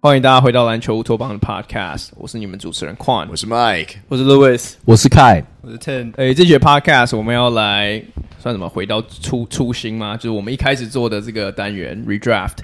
[0.00, 6.12] 欢迎大家回到篮球乌托邦的 Podcast，我是你们主持人 Quan，我是 Mike，我是 Louis，我是 Kai，我是 Ten。
[6.16, 8.00] 诶，这节 Podcast 我们要来
[8.46, 8.68] 算什么？
[8.68, 10.16] 回到初初心吗？
[10.16, 12.58] 就是我们一开始做的这个单元 Redraft。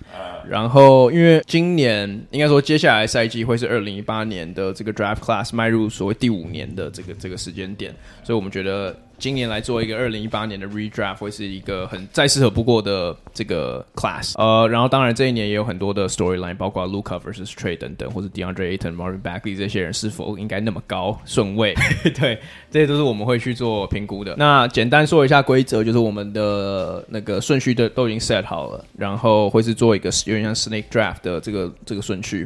[0.48, 7.92] 然后，因为今年应该说接下来赛季会是二零一八年的这个 Draft Class 迈入所谓第五年的这个这个时间点，
[8.22, 8.96] 所以我们觉得。
[9.22, 21.72] 今年来做一个二零一八年的 redraft 会是一个很再适合不过的这个 class，呃，然后当然这一年也有很多的 storyline，包括 Luca versus Trey 等等，或者 DeAndre Ayton、Marvin Bagley 这些人是否应该那么高顺位？
[22.18, 22.36] 对，
[22.68, 24.34] 这些都是我们会去做评估的。
[24.36, 32.44] 那简单说一下规则，就是我们的那个顺序的都已经 set 好了，然后会是做一个有点像 snake draft 的这个这个顺序，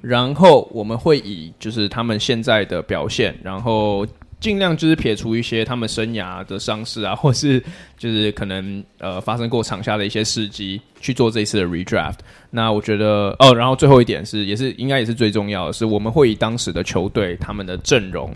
[0.00, 4.06] 然后我们会以就是他们现在的表现，然后。
[4.44, 7.58] 尽量就是撇除一些他们生涯的伤势啊，或是
[7.96, 12.16] 就是可能呃发生过场下的一些事迹去做这一次的 redraft。
[12.50, 18.30] 那我觉得哦，然后最后一点是，也是应该也是最重要的是，我们会以当时的球队他们的阵容，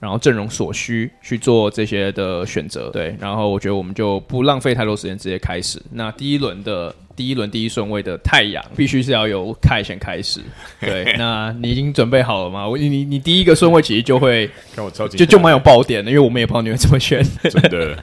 [0.00, 2.90] 然后阵容所需去做这些的选择。
[2.90, 5.80] 对，然后我觉得我们就不浪费太多时间，直接开始。
[5.92, 6.92] 那第一轮的。
[7.16, 10.40] 第一轮第一顺位的太阳必须是要由凯先开始。
[10.80, 12.66] 对，那你已经准备好了吗？
[12.66, 17.22] 我你你第一个顺位其实就会看我超级就就蛮有爆点的，因为我们也不知道你会怎么选。
[17.42, 17.94] 真的，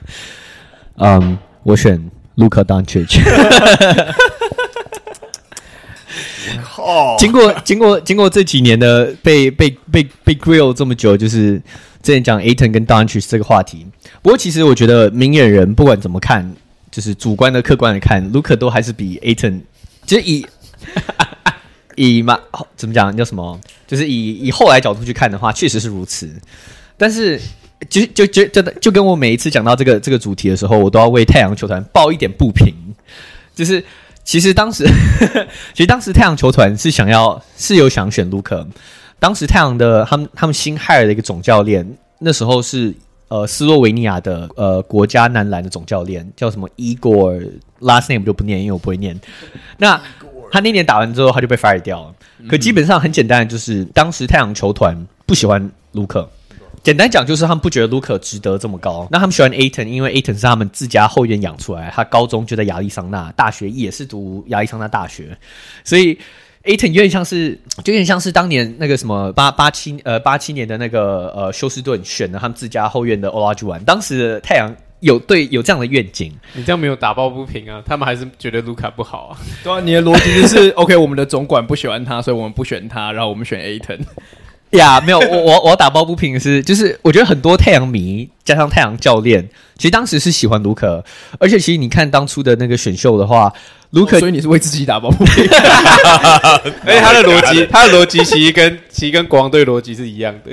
[0.97, 1.99] 嗯， um, 我选
[2.35, 3.03] 卢卡当确
[6.57, 7.17] 切。
[7.19, 11.61] 经过经过经过这几年的被被被被 grill 这么久，就是
[12.01, 13.85] 之前讲 Aton 跟 Doncic 这个话题。
[14.21, 16.55] 不过其实我觉得明眼人不管怎么看。
[16.89, 19.59] 就是主观的、客观的看，Luka 都还是比 Aton
[20.03, 20.43] 就是以
[21.95, 22.39] 以嘛
[22.75, 23.59] 怎么讲叫什么？
[23.85, 26.27] 就是以以后来角度去看的话，确实是如此。
[26.97, 27.39] 但是，
[27.87, 32.73] 就就就就就跟我每一次讲到这个这个主题的时候，我都要为太阳球团抱一点不平。
[33.53, 33.83] 就是
[34.27, 34.85] 其实当时，
[35.73, 38.67] 其实当时太阳球团是想要是有想选 Luka，
[39.19, 42.93] 当时太阳的他们他们新 hire 的一个总教练，那时候是。
[43.29, 49.19] 呃，斯洛维尼亚的呃国家男篮的总教练叫什么？Igor，last name 就不念，因为我不会念。
[49.77, 50.01] 那
[50.49, 52.15] 他那年打完之后，他就被 fire 掉了。
[52.47, 54.95] 可基本上很简单，就是当时太阳球团
[55.25, 56.25] 不喜欢卢克。
[56.87, 59.05] 简单讲，就是他们不觉得卢克值得这么高。
[59.11, 65.37] 那他们喜欢 Ayton，因为 Ayton 是他们自家后院养出来，他高中就在亚利桑那，大学也是读亚利桑那大学，
[65.83, 66.17] 所以。
[66.63, 77.81] Ayton 有点像是，就有点像是当年那个什么八八七呃八七年的那个呃休斯顿选了他们自家后院的 Olajuwon，当时的太阳有对有这样的愿景，你这样没有打抱不平啊？
[77.85, 79.37] 他们还是觉得卢卡不好啊？
[79.63, 83.99] 对啊，你的逻辑就是 OK，我们的总管不喜欢他，所以我们不选他，然后我们选 Ayton。
[84.71, 89.47] 呀，yeah, 没有，我我我打抱不平的是，就是我觉得很多太阳迷加上太阳教练，
[89.77, 91.03] 其实当时是喜欢卢克，
[91.39, 93.53] 而且其实你看当初的那个选秀的话，
[93.91, 95.45] 卢卡，所以你是为自己打抱不平。
[95.49, 96.61] 而
[96.93, 100.51] 且他的逻辑， 他的逻辑其实跟其实跟国王队逻辑是一样的。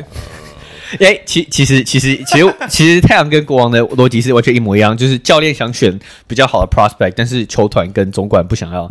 [1.05, 5.99] 哎，其其实其实其实其实太阳跟国王的逻辑是完全一模一样，就是教练想选
[6.29, 8.89] 比较好的 prospect，但是球团跟总管不想要。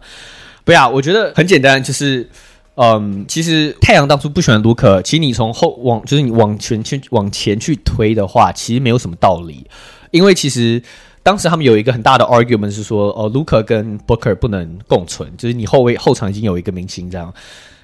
[0.65, 2.29] 不呀，我觉得很简单，就是。
[2.75, 9.65] 嗯，其实太阳当初不喜欢卢克，其实你从后往就是你往前去往前去推的话，其实没有什么道理，
[10.11, 10.81] 因为其实
[11.21, 17.33] 当时他们有一个很大的 argument 是说，哦，卢克跟 Booker 不能共存，就是你后卫后场已经有一个明星这样。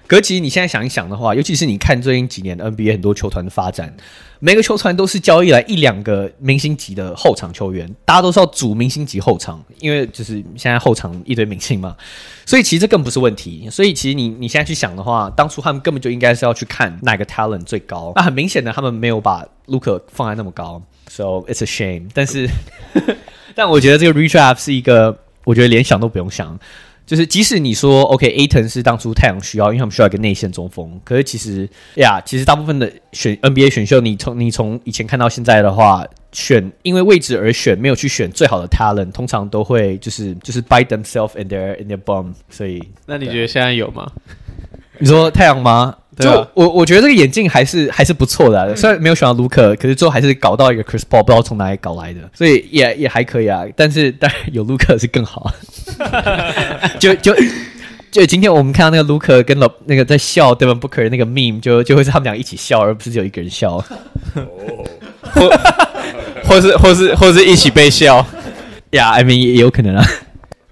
[0.09, 3.95] 可其实你现在想一想的话，尤其是你看最近几年 NBA 很多球团的发展，
[4.39, 11.95] 每个球团都是交易来一两个明星级的后场球员，大家都是要组明星级后场，因为就是现在后场一堆明星嘛，
[12.43, 13.69] 所以其实这更不是问题。
[13.69, 18.11] 所以其实你你现在去想的话，当初他们根本就应该是要去看哪个 talent 最高。
[18.15, 22.09] 那很明显的，他们没有把 Luka 放在那么高，so it's a shame。
[22.15, 22.49] 但是，
[23.53, 26.59] 但我觉得这个 redraft 是一个，我觉得连想都不用想。
[27.09, 31.01] 就是，即使你说 OK，Ayton 是当初太阳需要，因为他们需要一个内线中锋。
[31.03, 42.31] 可是其实呀，其实大部分的选 NBA 选秀，你从你从以前看到现在的话，选因为位置而选，没有去选最好的 talent，通常都会就是就是 bite themselves and their in their bum。
[42.47, 44.11] 所以，那你觉得现在有吗？
[44.99, 45.95] 你说太阳吗？
[46.17, 53.63] 就我我觉得这个眼镜还是还是不错的，啊，虽然没有选到卢克，可是最后还是搞到一个 Chris Paul，不知道从哪里搞来的，所以也也还可以啊。
[53.73, 55.49] 但是当然有卢克是更好。
[56.99, 57.33] 就就
[58.11, 63.81] 就今天我们看到那个卢克跟老那个在笑 Devin Booker 那个 meme，就就会是他们俩一起笑，而不是只有一个人笑。
[65.21, 65.49] 或
[66.43, 68.25] 或是或是或是一起被笑。
[68.91, 70.05] Yeah，I mean 也有可能啊。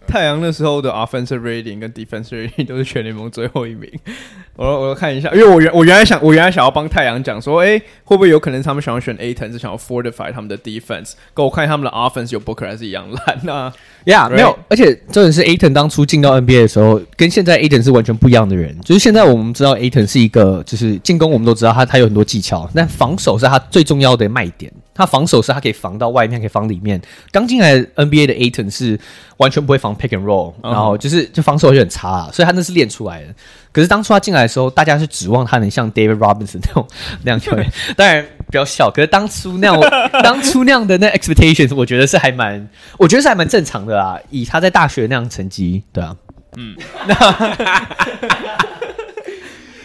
[0.08, 3.90] 太阳那时候的 offensive rating 跟 defensive rating 都是全联盟最后一名。
[4.56, 11.14] 我我看一下，因为我原我原来想我原来想要帮太阳讲说，哎、欸，会不会有可能他们想要选 Ayton 是想要 fortify 他们的 defense？
[11.36, 13.72] 可我看他们的 offense 有 Booker 还是一样烂啊？
[14.06, 18.76] 呀，没有，而且真的是 Ayton 当初进到 NBA 的时候，跟现在 Ayton 是完全不一样的人。
[18.82, 24.72] 就是现在我们知道 Ayton 是一个，就是进攻我们都知道他他有很多技巧，但防守是他最重要的卖点。
[24.98, 27.00] 他防守是他可以防到外面，可以防里面。
[27.32, 29.00] 刚进来 NBA 的 Ayton 是
[29.38, 33.34] 完全不会防 pick and roll，然后就是就防守就很差啊，所以他那是练出来的。
[33.72, 36.88] 可是当初他进来的时候，大家是指望他能像 David Robinson 那种
[37.24, 37.72] 那样球员。
[37.96, 39.80] 当然比较小，可是当初那样
[40.24, 42.68] 当初那样的那 expectations，我觉得是还蛮，
[42.98, 44.18] 我觉得是还蛮正常的啊。
[44.32, 46.16] 以他在大学那样成绩，对啊，
[46.56, 46.76] 嗯。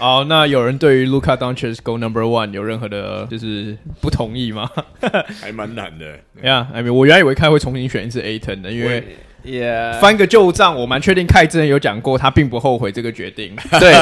[0.02, 4.68] 好，那有人对于 Luca Doncic go number one 有任何的就是不同意吗？
[5.40, 13.54] 还蛮难的 Yeah，I mean, 我原来以为凯会重新选一次 Ayton 的，因为也翻个旧账，我蛮确定凯之前有讲过，他并不后悔这个决定。
[13.78, 13.94] 对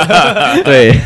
[0.64, 0.96] 对，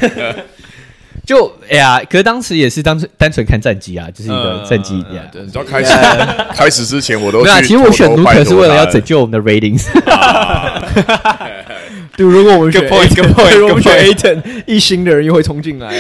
[1.27, 5.05] 就哎呀，可是当时也是单纯单纯看战绩啊，就是一个战绩。
[5.33, 5.93] 对，你知道开始
[6.55, 9.89] 开始之前我都对啊其实我选 Luka 是为了要拯救我们的 ratings。
[12.17, 15.93] 对，如果我们选 point， 如果我们选 Ayton，一星的人又会冲进来。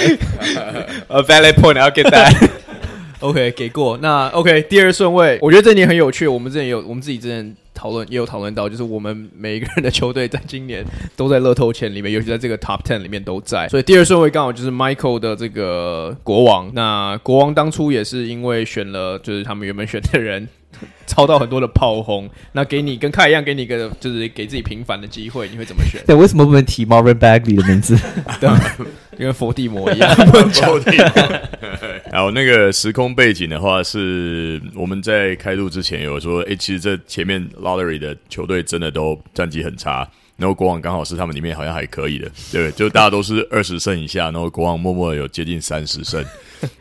[1.09, 2.51] A valid point，I'll get that。
[3.21, 3.97] OK，给过。
[4.03, 6.27] 那 OK，第二顺位，我觉得这年很有趣。
[6.27, 10.85] 我们之前有，我们自己之前讨论也有讨论到，就是我们每一个人的球队在今年
[11.17, 13.67] 都在乐透签里面，尤其在这个 Top Ten 里面都在。
[13.69, 16.71] 所以第二顺位刚好就是 Michael 的这个国王。
[16.75, 20.47] 那国王当初也是因为选了，就是他们原本选的人。
[21.07, 26.03] 遭到很多的炮轰，那给你跟凯一样，给你一个就是给自己平凡的机会，你会怎么选？
[26.07, 27.97] 对，为什么不能提 Marvin Bagley 的名字？
[28.41, 28.49] 对，
[29.19, 30.15] 因为佛地魔一样。
[30.15, 31.41] 佛地魔。
[32.11, 40.09] 然后那个时空背景的话，是我们在开录之前有说，哎、欸，其实这前面 Lottery 的球队真的都战绩很差。
[40.37, 46.25] 然后国王刚好是他们里面好像还可以的，对，就大家都是二十胜以下，然后国王默默有接近三十胜，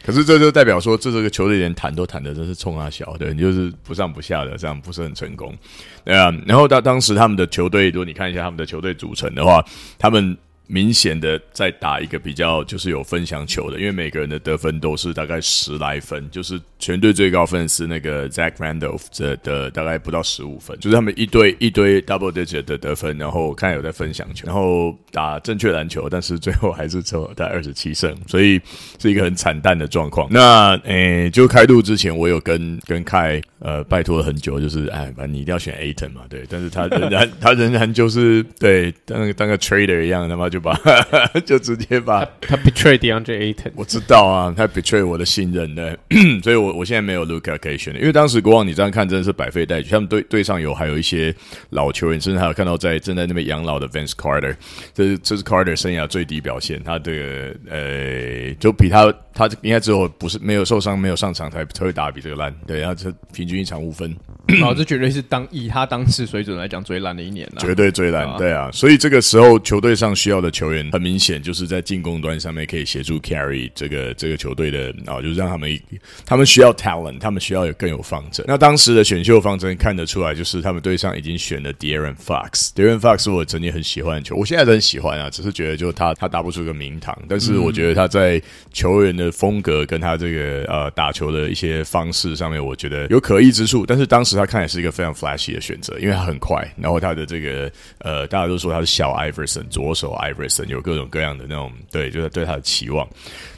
[0.03, 5.55] 可是这就代表说，这这个球队连谈都谈的真是冲啊小，对，就是不上不下的，这样不是很成功，
[6.03, 6.33] 对啊。
[6.45, 9.63] 然后当当时他们的球队，如果你看一下他们的球队组成的话，
[9.97, 10.37] 他们。
[10.73, 28.59] 明显的在打一个比较就是有分享球的，因为每个人的得分都是大概十来分，就是全队最高分是那个 Zach Randolph 的的大概不到十五分，就是他们一堆一堆 double digit 的得分，然后看有在分享球，然后打正确篮球，但是最后还是只有大概二十七胜，所以
[28.99, 30.27] 是一个很惨淡的状况。
[30.31, 40.62] 那诶，就开录之前，我有跟跟凯呃拜托了很久，就是哎，反正你一定要选 Aton 嘛，对，但是他仍然 他仍然就是对当当个 trader 一样，他妈就。
[40.63, 40.79] 吧，
[41.45, 45.95] 就直接把他 betray DeAndre Ayton，我知道啊，他 betray 我的信任的，
[46.41, 51.35] 所以我我现在没有 Luka 可以选的，因为当时国王你这样看真的是百废待举，他们队队上有还有一些
[51.69, 54.55] 老球员，甚至还有看到在正在那边养老的 Vince Carter，
[54.93, 64.15] 这是这是 Carter 生涯最低表现，他这个呃就比他他应该只有不是没有受伤没有上场才才会打比这个烂，对，他这平均一场五分。
[64.61, 75.79] 哦，这绝对是当以他当时水准来讲最烂的一年了，绝对最烂，对啊，所以这个时候球队上需要的球员很明显就是在进攻端上面可以协助 carry 这个这个球队的啊，就是让他们
[76.25, 78.45] 他们需要 talent，他们需要有更有方针。
[78.47, 88.41] 那当时的选秀方针看得出来，就是他们队上已经选了 De'Aaron Fox，De'Aaron Fox 是我曾经很喜欢的球，我现在都很喜欢啊，只是觉得就他他打不出个名堂，但是我觉得他在
[88.73, 94.33] 球员的风格跟他这个呃打球的一些方式上面，我觉得有可疑之处，但是当时。
[94.33, 103.07] 他看也是一个非常 flashy 的选择，因为他很快，然后他的这个呃，大家都说他是小 Iverson，左手 I Iverson，有各种各样的那种对，就是对他的期望。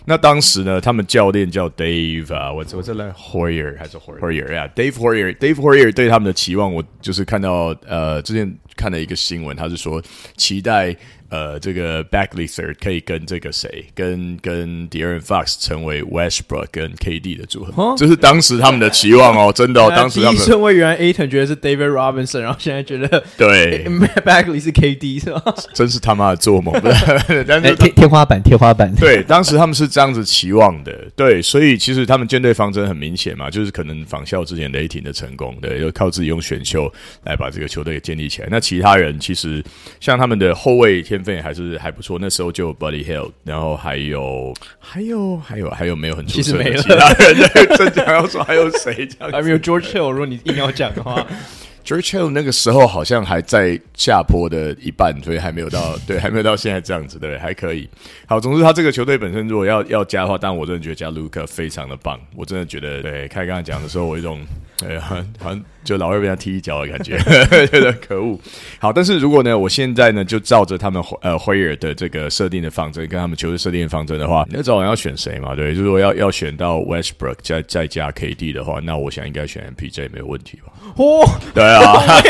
[0.05, 10.01] 那当时呢，他们教练叫 Dave 啊，我我这来 Hoyer 还是 Hoyer 呀，Dave Hoyer，Dave Hoyer 对他们的期望，我就是看到呃，之前看了一个新闻，他是说
[10.35, 10.95] 期待。
[11.29, 19.91] 呃，这个 Bagley third 可以跟这个谁，跟跟 De'Aaron Fox 成为 Westbrook 跟 KD 的组合，这、哦、是当时他们的期望哦，真的哦。
[19.95, 23.85] 当时他们第一顺位原来 Ayton 觉得是 David Robinson，然后现在觉得对
[24.23, 25.41] Backley 是 KD 是吧？
[25.73, 26.73] 真是他妈的做梦！
[27.47, 28.93] 但是天天花板，天花板。
[28.95, 36.91] 对，当时他们是这样子期望的，对，所以其实他们建队方针很明显嘛，就是可能仿效之前雷霆的成功，对，就靠自己用选秀
[37.23, 38.47] 来把这个球队给建立起来。
[38.51, 39.63] 那其他人其实
[39.99, 41.03] 像他们的后卫。
[41.15, 47.35] 天分还是还不错，那时候就有 Buddy Hield，然后还有还有还有还有没有很出色的其他人？
[47.77, 49.07] 真讲要说还有谁？
[49.31, 50.11] 还没有 George Hill。
[50.11, 51.25] 如果你硬要讲的话，
[51.85, 57.87] George Hill 那个时候好像还在下坡的一半，所以还没有到， 对，还没有到现在这样子，对，还可以。
[58.25, 64.43] 好，总之他这个球队本身如果要要加的话，但我真的觉得加 Luka 非常的棒，我真的觉得，对，开刚才讲的时候，我有一种，
[64.83, 67.17] 哎，好像就老会被他踢一脚的感觉，
[67.67, 68.37] 觉得可恶。
[68.79, 75.55] 好，但是如果呢，我现在呢就照着他们呃辉尔的这个设定的方针，跟他们球队设定的方针的话，那早晚要选谁嘛？
[75.55, 80.73] 对，就是说要要选到 Westbrook 再再加 KD 的话，那我想应该选 MPJ 没有问题吧？
[80.97, 82.03] 嚯，对啊，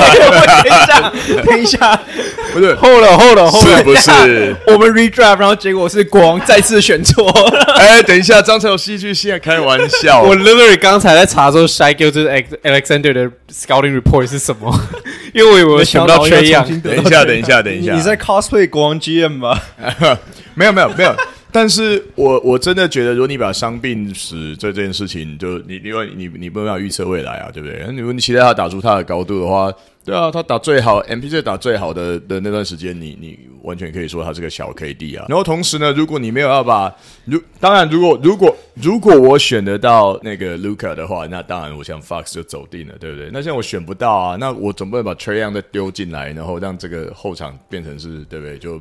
[0.64, 2.02] 等一下，等一下，
[2.54, 4.56] 不是后了后了后了，是不是？
[4.68, 7.30] 我们 redraft，然后结果是国王再次选错。
[7.78, 10.22] 哎，等一下，张才有戏剧性，开玩笑。
[10.22, 14.70] 我 literally 刚才在查说 Shai Gilgeous-Alexander 的 scouting report 是什么？
[15.34, 16.82] 因为我以为我想不到 Trae Young。
[16.82, 19.58] 等一下，等一下，等一下，你在 cosplay 国王 GM 吗？
[20.56, 21.16] 没有，没有，没有。
[21.52, 27.80] 但是我我真的觉得，如果你把伤病史这这件事情，就你因为你你，没办法预测未来啊，对不对？
[27.96, 29.72] 如果你期待他打出他的高度的话，
[30.06, 35.26] 对啊，他打最好，MPJ 打最好的的那段时间，你你完全可以说他是个小 KD 啊。
[35.28, 36.96] 然后同时呢，如果你没有要把，
[37.26, 43.32] 如当然如果如果如果我选得到那个 Luka 的话，那当然我想 Fox 就走定了，对不对？
[43.34, 48.60] 那现在我选不到啊，那我总不能把 Trayon 再丢进来，然后让这个后场变成是对不对？
[48.60, 48.80] 就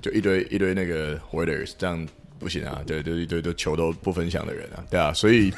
[0.00, 2.08] 就一堆一堆那个 Warriors 这样。
[2.42, 5.52] 不行啊，对对对对，球都不分享的人啊，对啊，所以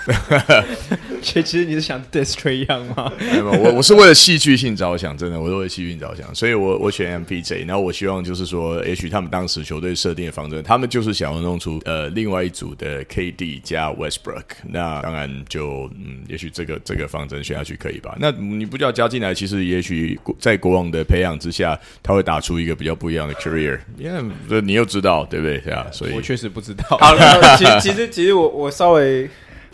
[1.22, 3.10] 其其实你是想 diss Trae Young 吗？
[3.18, 18.16] 没有，我我是为了戏剧性着想，真的，我是为了戏剧性着想，所以我我选 MPJ，然后我希望就是说，也许他们当时球队设定的方针，他们就是想要弄出呃另外一组的 KD 加 Westbrook，那当然就嗯，也许这个这个方针选下去可以吧？
[18.20, 25.54] 那你不叫加进来，其实也许在国王的培养之下，他会打出一个比较不一样的 career，因为这你又知道对不对？
[25.60, 26.96] 对啊，所以我确实不知道。
[26.98, 27.16] 好，
[27.56, 29.28] 其实其实其实我我稍微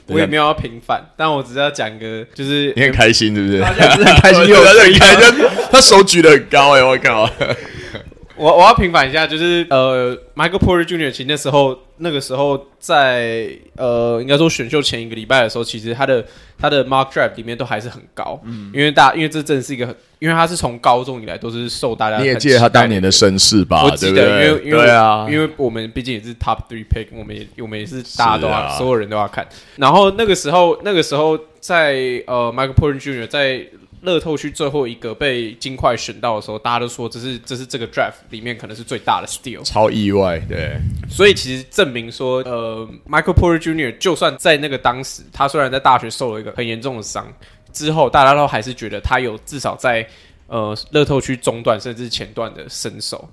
[0.06, 3.60] 我也没有要平反，但我只是要讲个，就是你很开心，是不是？
[3.60, 7.30] 他是很开心，又很开心，他手举得很高哎，我靠！
[8.40, 11.10] 我我要平反一下，就是呃，Michael Porter Jr.
[11.10, 16.24] 其实那时候那个时候在呃，应该说选秀前一个礼拜的时候，其实他的
[16.58, 23.84] 他的 Mark Drive 里面都还是很高，嗯，因为大因为这真的是一个很，因为他是从高中以来都是受大家你也记得他当年的身世吧？
[23.84, 29.46] 我记得，因为因为对啊，因为我们毕竟也是 Top Three Pick，我们也我们也是大家都要所有人都要看。
[29.76, 33.28] 然后那个时候那个时候在呃 Michael Porter Jr.
[33.28, 33.66] 在。
[34.02, 40.76] 乐透区最后一个被金块选到的时候，大家都说这是这是这个 draft 里面可能是最大的 steal，超意外，对。
[41.08, 43.98] 所以其实证明说，呃，Michael Porter Jr.
[43.98, 47.26] 就算在那个当时，他虽然在大学受了一个很严重的伤，
[47.72, 50.06] 之后大家都还是觉得他有至少在
[50.46, 53.28] 呃乐透区中段甚至前段的身手。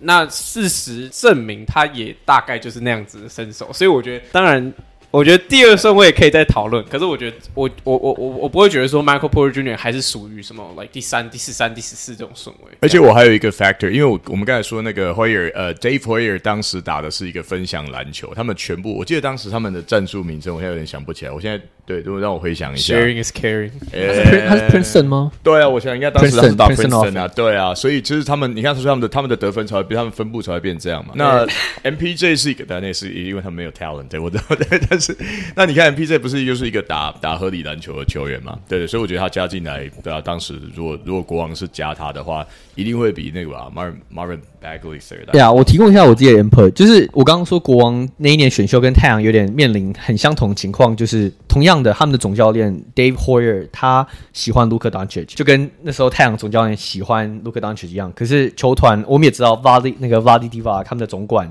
[0.00, 3.72] 那事实证明，他也大概就是那样子的身手。
[3.72, 4.72] 所以我觉得，当然。
[5.16, 9.74] 我觉得第二顺位可以再讨论，可是我觉得我我我我我不会觉得说 Michael Porter Jr.
[9.74, 12.72] 还是属于什么 like 第三、第四三、第十四这种顺位。
[12.82, 25.32] 而且我还有一个 factor，因为我我们刚才说那个 Hoyer 呃 Dave Hoyer 当时打的是一个分享篮球，他们全部我记得当时他们的战术名称我现在有点想不起来，我现在对，如果让我回想一下，Sharing is caring，他是 Princeton 吗？
[25.42, 31.14] 对啊，我想应该当时他是打 Princeton 啊，对啊，所以其实他们你看说他们的他们的得分才会比他们分布才会变这样嘛。
[31.14, 31.46] 那
[31.90, 35.05] MPJ 是一个，但那是因为他们没有 talent，对，我知道， 对，但是
[35.56, 35.86] 那你看。
[35.86, 38.58] MPJ 不是又是一个打打合理篮球的球员嘛？
[38.68, 42.44] 对，对，所以我觉得他加进来，对啊，当时如果如果国王是加他的话，
[42.74, 58.12] 一定会比那个吧，Marvin Marvin Bagley 对啊，我提供一下我自己的 input，就是我刚刚说国王那一年选秀跟太阳有点面临很相同的情况，就是同样的，他们的总教练 Dave Hoyer 他喜欢 Luka Doncic，就跟那时候太阳总教练喜欢 Luka Doncic 一样。
[58.14, 61.50] 可是球团我们也知道 Vlade 那个 Vlade Divac 他们的总管。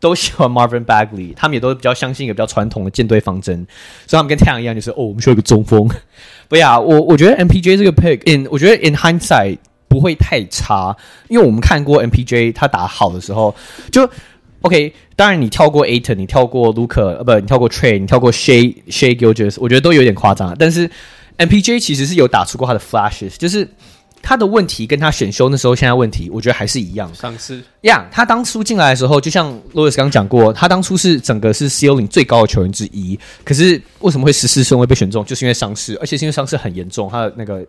[0.00, 3.66] 都喜欢 Marvin Bagley， 他们也都比较相信一个比较传统的舰队方针，
[4.06, 5.88] 所以他们跟太阳一样，就是哦，我们需要一个中锋。
[6.48, 10.96] 不呀，我我觉得 MPJ 这个 pick，in 我觉得 in hindsight 不会太差，
[11.28, 13.54] 因为我们看过 MPJ 他打好的时候，
[13.90, 14.08] 就
[14.62, 14.92] OK。
[15.16, 20.54] 当然，你跳过 Aton，你跳过 Luka，呃，不，你跳过 Trae，你跳过 Shai Shai Gilgeous，我觉得都有点夸张。
[20.58, 20.88] 但是
[21.38, 23.68] MPJ 其实是有打出过他的 flashes，就是。
[24.22, 27.12] 他的问题跟他选修那时候现在问题，我觉得还是一样。
[27.14, 33.18] 上次呀，他当初进来的时候，就像 Louis 刚讲过，他当初是整个是 ceiling 最高的球员之一。
[33.44, 35.24] 可是为什么会十四顺位被选中？
[35.24, 37.64] 就是因为伤势，而且是因为伤势很严重，他的那个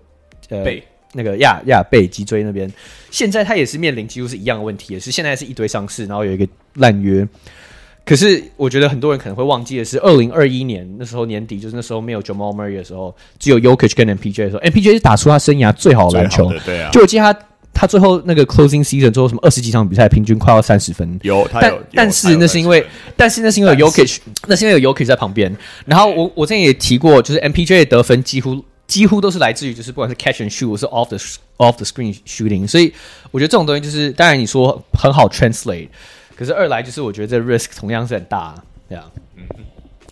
[0.50, 2.72] 呃背那个亚亚背脊椎那边，
[3.10, 7.28] 现在他也是面临几乎是一样的问题，也是现在是一堆伤势，然后有一个烂约。
[8.06, 16.52] 可是我觉得很多人可能会忘记的是，二零二一年那时候年底，就是那时候没有 Jamal Murray 的时候，只有 Jokic 跟 MPJ 的时候，MPJ 是打出他生涯最好的篮球。
[16.66, 17.40] 对啊，就我记得他
[17.72, 21.20] 他最后那个 closing season 最后什么二十几场比赛，平均快要三十分。
[21.22, 22.84] 有，但但是那是因为，
[23.16, 25.56] 但是那是因为有 Jokic，那是因为有 Jokic 在旁边。
[25.86, 31.18] 然后我我之前也提过，就是 MPJ 的得分几乎几乎都是来自于就是不管是 catch and shoot 或是 off the
[31.58, 32.92] off the screen shooting，所以
[33.30, 35.88] 我觉得这种东西就是当然你说很好 translate，
[36.40, 38.56] 可是二来就是我觉得这 risk 同样是很大，
[38.88, 39.12] 这样。
[39.36, 39.46] 嗯，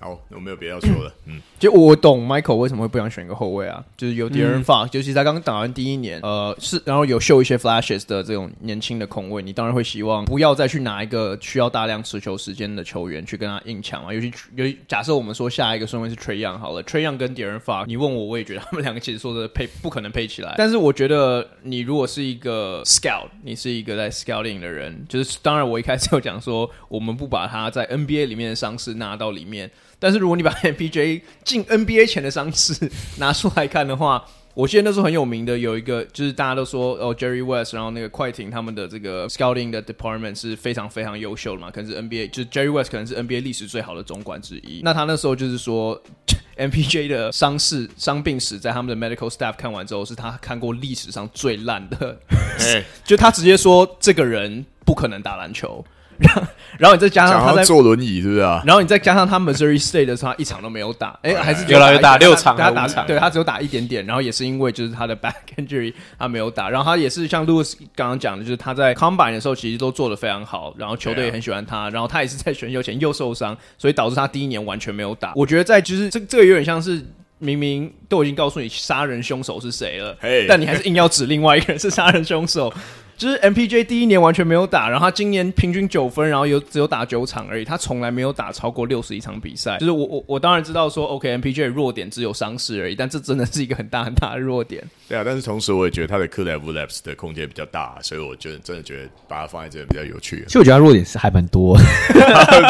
[0.01, 1.41] 好，我没有别的要说了，嗯。
[1.59, 14.13] 就我懂 Michael 为什么会不想选一个后卫啊，就是有 De'Aaron Fox，尤其他刚打完第一年，呃，是然后有秀一些 flashes 的这种年轻的控卫，你当然会希望不要再去拿一个需要大量持球时间的球员去跟他硬抢嘛。
[14.13, 20.53] 尤其尤其假设我们说下一个顺位是 Trae Young 好了，Trae Young 跟 De'Aaron Fox，你问我，我也觉得他们两个其实说的配不可能配起来。
[20.57, 29.71] 但是我觉得你如果是一个 scout，你是一个在 scouting 的人，就是当然我一开始有讲说，我们不把他在 NBA 里面的伤势拿到里面。
[29.99, 34.23] 但是如果你把 MPJ 进 NBA 前的伤势拿出来看的话，
[34.53, 44.81] 我记得那时候很有名的有一个，就是大家都说哦 Jerry West，然后那个快艇他们的这个 scouting 的 department 是非常非常优秀的嘛，可能是 NBA 就是 Jerry West 可能是 NBA 历史最好的总管之一。
[44.83, 46.01] 那他那时候就是说
[46.57, 52.19] MPJ 的伤势伤病史，在他们的 medical staff 看完之后，是他看过历史上最烂的，
[53.05, 55.85] 就他直接说这个人不可能打篮球。
[56.25, 56.41] 然后，
[56.79, 58.61] 然后你再加上他在坐轮椅，是不是啊？
[58.65, 64.05] 然后你再加上他 Missouri State 的时候，他一场都没有打，哎，还是有来有打六场，他打场，对他只有打一点点。
[64.05, 66.69] 然后也是因为就是他的 back injury，他没有打。
[66.69, 71.89] 然后他也是像 Louis 刚刚讲的，就是他在 Combine 的时候其实都做的非常好，然后球队也很喜欢他。
[71.89, 75.33] 然后他也是在选秀前又受伤，所以导致他第一年完全没有打。
[75.35, 77.03] 我觉得在就是这这个有点像是
[77.39, 82.73] 明明都已经告诉你杀人凶手是谁了，但你还是硬要指另外一个人是杀人凶手。
[83.17, 89.77] 就是 MPJ 第一年完全没有打，然后他今年平均九分，然后有只有打九场而已，他从来没有打超过六十一场比赛。
[89.79, 94.83] 就是我我我当然知道说，OK，MPJ 的弱点只有伤势而已，但这真的是一个很大很大的弱点。
[95.07, 100.43] 对啊，但是同时我也觉得他的 cool level laps 的空间比较大，所以我觉得真的觉得把它放在这边比较有趣。
[100.47, 101.77] 其实我觉得它弱点是还蛮多，
[102.11, 102.19] 知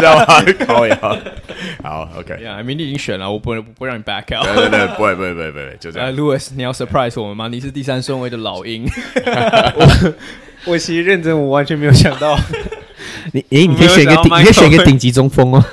[0.04, 0.44] 道吗？
[0.68, 1.00] 高呀。
[1.84, 2.40] 好，OK。
[2.44, 4.46] 呀，明你已经选了，我不能不让你 back out。
[4.46, 6.12] 对对对，不会不会不会不会，就这样。
[6.16, 7.48] Louis，你要 surprise 我们吗？
[7.48, 8.86] 你是第三顺位的老鹰。
[10.66, 12.38] 我其实认真，我完全没有想到
[13.32, 13.44] 你。
[13.50, 15.64] 你 诶，你可以选一个顶，你可以选一个顶级中锋哦。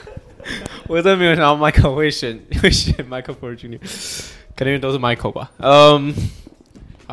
[0.86, 3.78] 我真的没有想到 Michael 会选会选 Michael Porter Jr.，
[4.54, 5.50] 肯定都是 Michael 吧？
[5.58, 6.14] 嗯，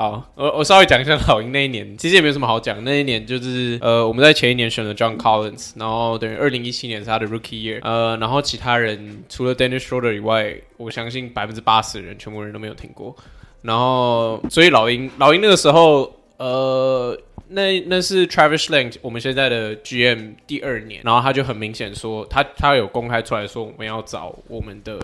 [0.02, 2.84] 好，我我稍微讲一下老鹰那一年，其实也没有什么好讲。
[2.84, 13.16] 那一年就是呃，我们在前一年选了 John Collins，然后等于二零一七年是他的 Rookie Year，呃，然后其他人除了 Dennis Schroeder 以外，我相信百分之八十的人全部人都没有听过。
[13.62, 17.16] 然后，所以老鹰老鹰那个时候，呃。
[17.54, 24.98] 那那是 Travis Schlenk 我们现在的 GM 第二年，然后他就很明显说，他他有公开出来说，我们要找我们的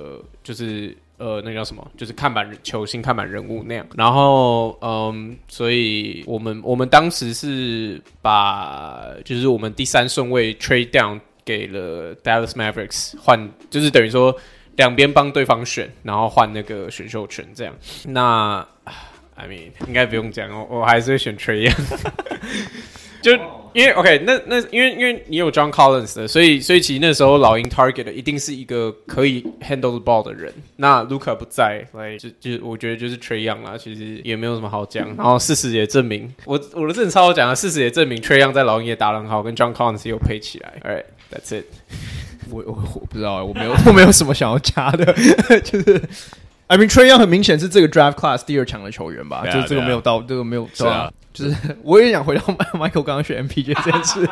[0.45, 3.86] 就是呃，那叫什么，就是看板球星、看板人物那样。
[3.95, 14.36] 然后嗯，所以我们我们当时是把就是我们第三顺位 trade down 给了 Dallas Mavericks 换，就是等于说
[14.75, 17.73] 两边帮对方选，然后换那个选秀权这样。
[18.06, 18.63] 那
[19.36, 21.71] I mean，应该不用讲，我我还是会选 trade
[23.21, 23.32] 就
[23.73, 30.51] 因为 OK，那那因为因为你有 John Collins 的，所以所以其实那时候老鹰 target 的一定是一个可以 handle the ball 的人。
[30.77, 35.08] 那 Luka 不在，所以就就我觉得就是 Trae Young 啦，其实也没有什么好讲。
[35.15, 40.73] 然后事实也证明，我我的正超好讲的事实也证明 Trae Young 在老鹰也打得很好，跟 John Collins 又配起来。
[40.84, 41.65] Alright，that's it
[42.49, 42.63] 我。
[42.65, 45.06] 我我我不知道，我没有我没有什么想要加的，
[45.62, 46.01] 就是。
[46.67, 49.43] I mean Trae Young 很明显是这个 Draft Class 第二强的球员吧？
[49.45, 52.41] 啊、就这个没有到，啊、这个没有到，啊、就是 我也想回到
[52.73, 54.30] Michael 刚刚选 MPJ 这件事，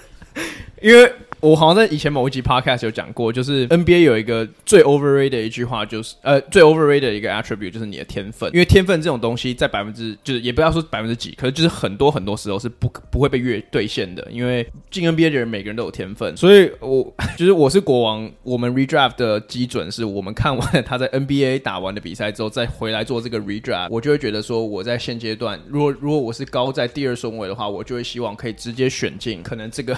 [0.80, 1.12] 因为。
[1.44, 21.58] 我好像在以前某一集 podcast 有讲过，就是 NBA 有一个最 overrated 的一句话，就是呃最 overrated 的一个 attribute 就是你的天分，因为天分这种东西在百分之就是也不要说百分之几，可是就是很多很多时候是不不会被越兑现的，因为进 NBA 的人每个人都有天分，所以我就是我是国王，我们 redraft 的基准是我们看完他在 NBA
[21.58, 29.94] 打完的比赛之后再回来做这个 redraft，我就会觉得说我在现阶段，如果如果我是高在第二顺位的话，我就会希望可以直接选进可能这个。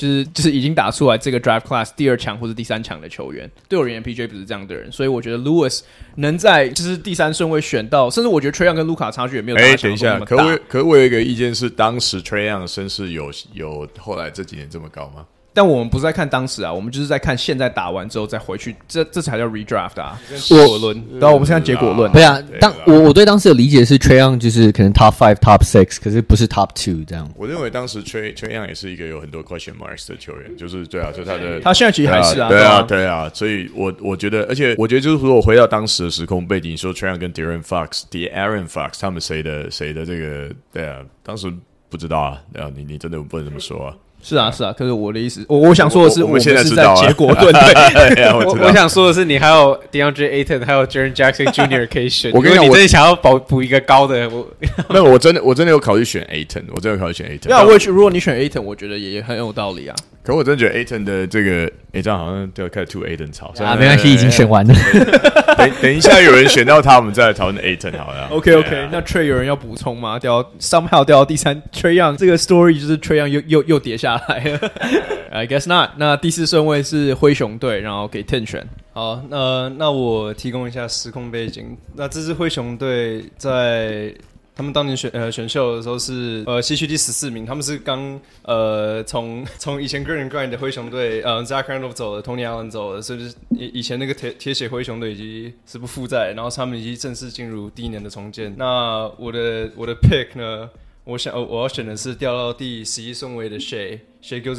[0.00, 5.80] 就是 就是已经打出来这个 draft class 第二强或者第三强的球员，对我而言，PJ 不是这样的人，所以我觉得 Lewis
[6.16, 9.58] 能在就是第三顺位选到，甚至我觉得 Trae Young 跟卢卡差距也没有。
[9.58, 15.26] 哎、欸，等一下，可我可我有一个意见是，当时 Trae Young 的身世有有后来这几年这么高吗？
[15.52, 20.18] 但我们不是在看当时啊，我们就是在看现在打完之后再回去，这这才叫 redraft 啊。
[20.36, 22.10] 结果论，然后我们是看结果论。
[22.12, 27.28] 对啊，当我我对当时的理解是 Trae Young 就是可能 top five top six，可是不是 top two 这样。
[27.36, 38.68] 我认为当时 t r a y Trae Young 也是一个有很多 question marks 的球员，就是对啊，就他的他现在其实还是啊，对啊，对啊，所以我我觉得，而且我觉得就是说我回到当时的时空背景，说 Trae Young 跟 De'Aaron Fox，De'Aaron
[38.68, 41.52] Fox 他们谁的谁的这个对啊，当时
[41.88, 43.94] 不知道啊，对啊，你你真的不能这么说啊。
[44.22, 44.72] 是啊，是啊。
[44.72, 48.24] 可是我的意思，我我想说的是，我们现在是知道啊在结果论对。
[48.32, 51.88] 我我想说的是，你还有 DeAndre Ayton，还有 Jaren Jackson Jr.
[51.92, 52.30] 可以选。
[52.34, 54.46] 我跟你讲，你真的想要保补一个高的，我
[54.90, 57.48] 没有，我真的我真的有考虑选 Ayton，我真的有考虑选 Ayton。
[57.48, 59.96] 那我也去如果你选 Ayton，我觉得也很有道理啊。
[60.22, 64.74] 可我真的觉得 Ayton 的这个，哎，这样好像就要开始吐 Ayton 槽啊，没关系，已经选完了。
[65.58, 68.28] 等等一下，有人选到他，我们再来讨论 Ayton 好了。
[68.30, 70.18] OK OK，那 Trey 有人要补充吗？
[70.18, 74.70] 掉 somehow 掉到第三，Trey Young 这个 story 就是 Trey Young 又又又跌下来了。
[75.32, 75.90] I guess not。
[75.96, 78.66] 那第四顺位是灰熊队，然后给 Ten 选。
[78.92, 81.76] 好，那那我提供一下时空背景。
[81.94, 84.14] 那这支灰熊队在。
[84.60, 98.54] 他们当年选呃选秀的时候是呃西区第十四名，他们是刚呃从 从以前 Green Grind 的灰熊队呃 Zach Randolph 走了，Tony Allen 走了，所以就是以以前那个铁铁血灰熊队已经是不复在，然后他们已经正式进入第一年的重建。
[98.58, 100.68] 那我的我的 pick 呢，
[101.04, 104.58] 我想我要选的是掉到第十一顺位的 Shay Shay goes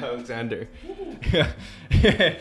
[0.00, 0.68] Alexander。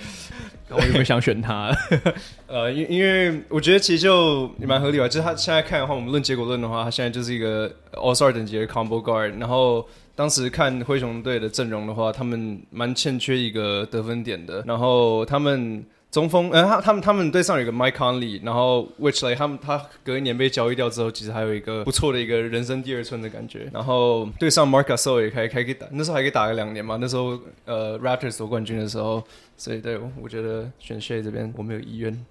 [0.71, 1.71] 我有没有想选他？
[2.47, 5.07] 呃，因因为我觉得其实就蛮合理吧。
[5.07, 9.39] 就是他现在看的话，我们论结果论的话，他现在就是一个 All Star 等级的 Combo Guard。
[9.39, 14.63] 然后当时看灰熊队的阵容的话，他们蛮欠缺一个得分点的。
[14.65, 15.85] 然后他们。
[16.11, 23.69] 中锋，呃，他他们他们队上有个 Mike Conley，然后 Which like 他们他隔一年被交易掉之后，其实还有一个不错的一个人生第二春的感觉。
[23.71, 26.97] 然后对上 m a r k u s o 也还还可以打，那时候还可以打个两年嘛。
[26.99, 29.23] 那时候呃 Raptors 夺冠军的时候，
[29.55, 32.25] 所以对我觉得选 Shay 这边我没有意愿。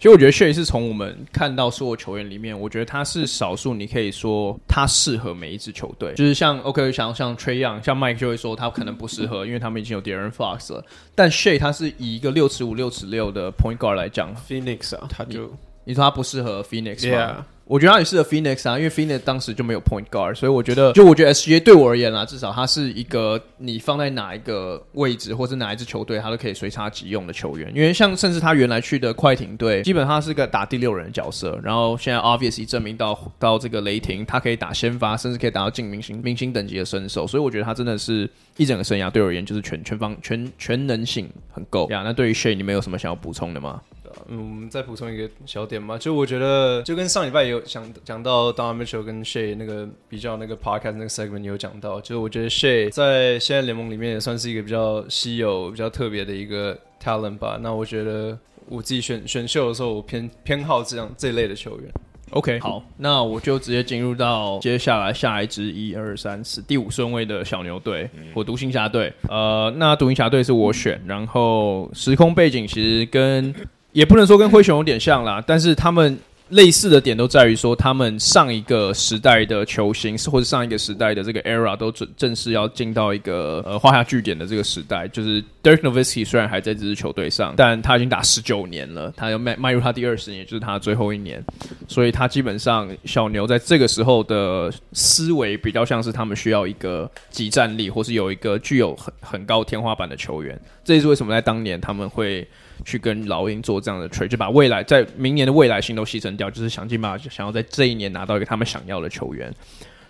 [0.00, 6.14] 其实我觉得 Shay 是从我们看到所有球员里面，我觉得他是少数，你可以说他适合每一支球队。
[6.14, 10.82] 就是像 OK，像像 Trey 一样像 Mike 就会说他可能不适合，因为他们已经有 De'Aaron Fox 了。
[11.14, 15.52] 但 Shay 他是以一个六尺五、六尺六的 Point Guard 来讲，Phoenix 啊，他就
[15.90, 17.34] 你，说他不适合 Phoenix 吗？Yeah.
[17.70, 27.70] 我觉得他也适合 Phoenix 啊，因为 Phoenix 当时就没有 Point Guard，所以我觉得，就我觉得 SGA 对我而言啦，至少他是一个你放在哪一个位置，或者哪一支球队，他都可以随插即用的球员。
[27.72, 42.02] 因为像甚至他原来去的快艇队，基本上是个打第六人的角色，然后现在 Obviously 证明到到这个雷霆，他可以打先发，甚至可以打到进明星明星等级的身手，所以我觉得他真的是一整个生涯对我而言就是全全方全全能性很够呀。
[42.04, 43.80] 那对于 Shay，你们有什么想要补充的吗？
[44.28, 57.58] 嗯，我们再补充一个小点嘛，就我觉得就跟上礼拜有讲讲到 Donovan Mitchell 跟 Shay 那个比较那个 podcast 那个 segment 有讲到，就是我觉得 Shay 在现在联盟里面也算是一个比较稀有、比较特别的一个 talent 吧。
[57.60, 61.90] 那我觉得我自己选选秀的时候，我偏偏好这样这类的球员。
[62.30, 69.12] OK，好，那我就直接进入到接下来下一支一二三四第五顺位的小牛队，我独行侠队。
[69.28, 73.52] 呃，那独行侠队是我选，然后时空背景其实跟。
[73.92, 76.18] 也不能说跟灰熊有点像啦，但是他们
[76.50, 85.06] 类似的点都在于说，他们上一个时代的球星，或者上一个时代的这个 era 都正正式要进到一个呃画下句点的这个时代。
[85.06, 91.44] 就是 Dirk Nowitzki 虽然还在这支球队上，但他已经打十九年了，他要迈迈入他第二十年，就是他最后一年，
[91.86, 100.60] 所以他基本上小牛在这个时候的思维比较像是他们需要一个即战力，或是有一个具有很很高天花板的球员。
[100.84, 102.46] 这也是为什么在当年他们会。
[102.84, 109.52] 去跟老鹰做这样的 trade，就把未来在明年的未来性都牺牲掉，就是想尽办法想要在这一年拿到一个他们想要的球员。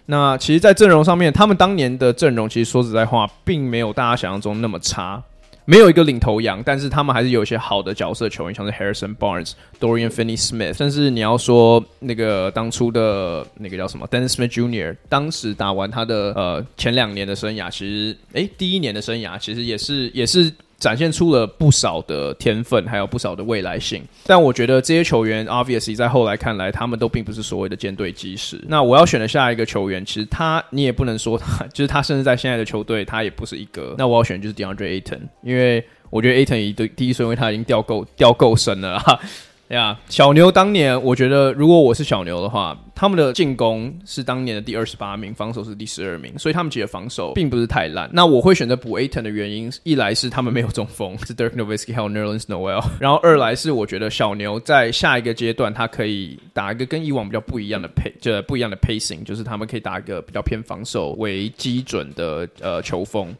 [0.06, 5.22] 那其实，在阵容上面，他们当年的阵容其实说实在话，并没有大家想象中那么差，
[5.64, 20.52] 没有一个领头羊，但是他们还是有一些好的角色球员，像是 Harrison Barnes、Dorian Finney-Smith，甚至你要说那个当初的那个叫什么 Dennis Smith Jr.，当时打完他的呃前两年的生涯，其实诶第一年的生涯其实也是也是。
[20.80, 24.02] 展现出了不少的天分，还有不少的未来性。
[24.26, 28.58] 但我觉得这些球员，obviously 在后来看来，他们都并不是所谓的舰队基石。
[28.66, 33.94] 那我要选的下一个球员，其实他你也不能说他，就是他甚至在现在的球队，他也不是一个。
[33.98, 39.20] 那我要选就是 Deandre Aton，因为我觉得 Aton 已对第一顺位他已经掉够掉够深了哈。
[39.70, 48.10] 呀小牛当年，我觉得如果我是小牛的话，他们的进攻是当年的第二十八名，防守是第十二名，所以他们其实防守并不是太烂。
[48.12, 63.32] 那我会选择补 Aton 的原因，一来是他们没有中锋， 是 Dirk Nowitzki 还有 Nerlens Noel，然后二来是我觉得小牛在下一个阶段，他可以打一个跟以往比较不一样的配，就不一样的 pacing，就是他们可以打一个比较偏防守为基准的呃球风。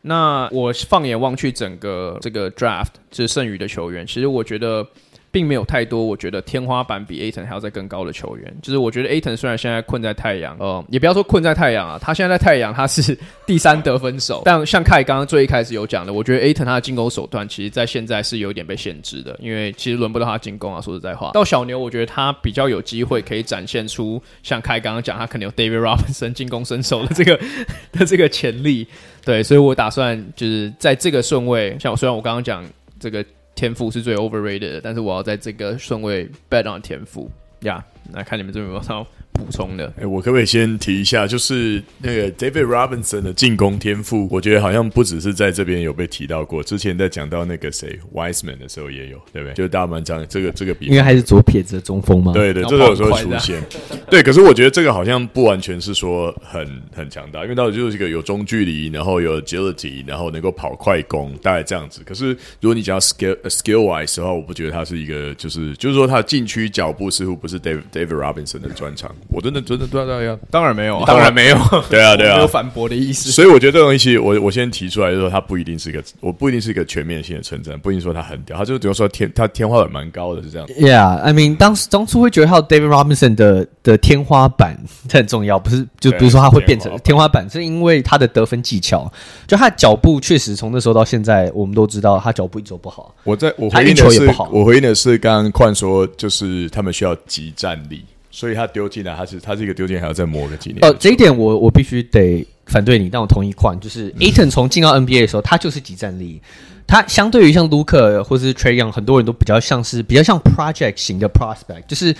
[0.00, 4.86] 那我放眼望去整个这个 draft，就是剩余的球员，其实我觉得。
[5.34, 8.56] 并没有太多我觉得天花板比 Aton 还要再更高的球员。
[8.62, 14.42] 就是我觉得 Aton 虽然现在困在太阳，呃，也不要说困在太阳啊，他现在在太阳他是第三得分手。
[14.44, 20.80] 但像凯刚刚最一开始有讲的，我觉得 Aton 他的进攻手段其实在现在是有一点被限制的，因为其实轮不到他进攻啊。
[20.80, 27.36] 说实在话，到小牛，我觉得他比较有机会可以展现出像凯刚刚讲，他可能有 David Robinson 进攻身手的这个
[27.90, 28.86] 的这个潜力。
[29.24, 32.62] 对，所以我打算就是在这个顺位，像我虽然我刚刚讲
[33.00, 37.84] 这个天赋是最 overrated 的，但是我要在这个顺位 bet on 天赋呀。
[38.12, 49.54] 来看你们这边有没有补充的，哎、欸，我可不可以先提一下，就是那个 David Robinson 的进攻天赋，我觉得好像不只是在这边有被提到过，之前在讲到那个谁 Wiseman 的时候也有，对不对？
[49.54, 52.32] 就是大满讲这个这个比，应该还是左撇子的中锋吗？
[52.32, 53.62] 对对，这个有时候会出现。
[54.08, 62.02] 对，可是我觉得这个好像不完全是说很很强大，因为到底就是一个有中距离，然后有 agility，然后能够跑快攻，大概这样子。
[62.06, 62.28] 可是
[62.60, 69.14] 如果你讲 skill skill wise 的话，我不觉得他是一个，就是就是说他禁区脚步似乎不是 David David Robinson 的专长。
[69.28, 71.56] 我真的真的对对呀，当然没有，当然没有，
[71.90, 73.30] 对啊对啊，没有反驳的意思。
[73.30, 80.66] 所以我觉得这东西，我我先提出来，就是说他不一定是一个，我不一定是一个全面性的称赞，不一定说他很屌，他就比如说天，他天花板蛮高的，是这样。
[80.68, 89.12] Yeah，I mean，当时当初会觉得他有 David Robinson 的的天花板这很重要，不是就比如说他会变成天花板，是因为他的得分技巧，
[89.46, 93.14] 就他的脚步确实从那时候到现在，我们都知道他脚步一直都不好。
[93.24, 98.04] 我在我回应的是，我回应的是刚刚矿说，就是他们需要集战力。
[98.34, 100.80] 所以他丢进来，他是他这个丢进还要再磨个几年。
[100.82, 102.44] 呃，这一点我我必须得
[102.74, 106.42] 反对你，但我同意矿，就是 Ayton 从进到 NBA 的时候，他就是集战力。
[106.86, 112.14] 他相对于像 Luka 或是 Trae Young，很多人都比较像是比较像 project 型的 prospect，就是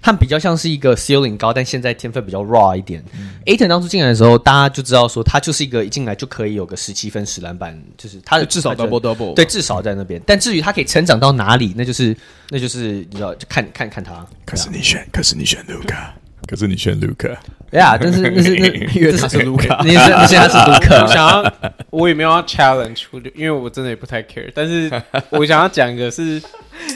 [0.00, 3.04] 他们比较像是一个 ceiling 高，但现在天分比较 raw 一点。
[3.12, 10.20] 嗯、Ayton 当初进来的时候，大家就知道说他就是一个一进来就可以有个十七分十篮板，就是他的至少 double double，对，至少在那边。
[10.26, 12.16] 但至于他可以成长到哪里，那就是
[12.48, 14.26] 那就是你知道，就看看看他。
[14.44, 16.08] 可是你选，可是你选 Luka，
[16.48, 17.36] 可是你选 Luka。
[17.72, 18.66] 呀，yeah, 但是那是那
[18.98, 21.02] 因为他是卢克， 你是你现在是卢克。
[21.02, 21.52] 我想要，
[21.90, 24.50] 我也没有要 challenge，因为我真的也不太 care。
[24.54, 24.90] 但是
[25.28, 26.42] 我想要讲一个是，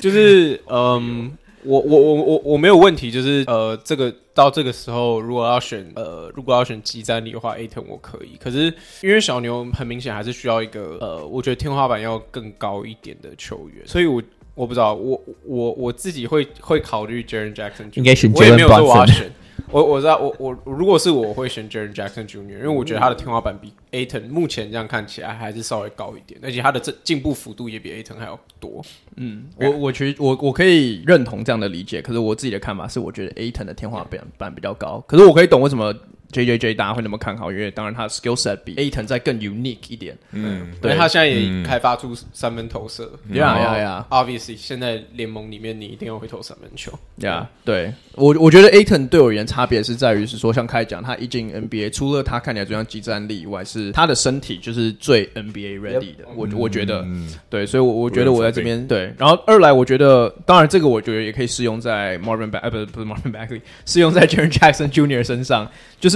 [0.01, 1.31] 就是 嗯，
[1.65, 8.39] 我我我我我没有问题，就是呃，这个到这个时候，如果要选呃，如果要选即战力的话，Ayton 我可以。
[8.43, 14.23] 可是因为小牛很明显还是需要一个呃，我觉得天花板要更高一点的球员，所以我
[14.55, 19.25] 我不知道，我我我自己会会考虑 Jaren Jackson，应该选 Jalen Brunson，
[19.73, 20.03] 我我。
[20.03, 28.85] 知道，我我如果是我会选 Jaren Jackson Jr.，因为我觉得他的天花板比 Aton 目前这样看起来还是稍微高一点，而且他的这进步幅度也比 Aton 还要多。
[29.15, 35.95] 嗯，我我觉我我可以认同这样的理解，可是我自己的看法是，我觉得 Aton 的天花板板比较高，可是我可以懂为什么。
[36.33, 40.17] J J J，大家会那么看好，因为当然他的 skill set 比 Ayton 再更 unique 一点。
[40.33, 43.13] 嗯，对，他现在也开发出三分投射。
[43.33, 46.91] 呀呀呀！Obviously，现在联盟里面你一定要会投三分球。
[47.17, 56.25] 呀，对我我觉得 Ayton 对我而言差别是在于是说，像开讲，他一进 NBA，除了他看起来最像即战力以外，是他的身体就是最 NBA ready 的。
[56.35, 57.07] 我我觉得，
[57.51, 59.13] 对，所以，我我觉得我在这边对。
[59.19, 65.23] 然后二来，我觉得当然这个我觉得也可以适用在 Marvin Bagley，不是不是 Marvin Bagley，适用在 Jaren Jackson Jr.
[65.23, 65.71] 身上。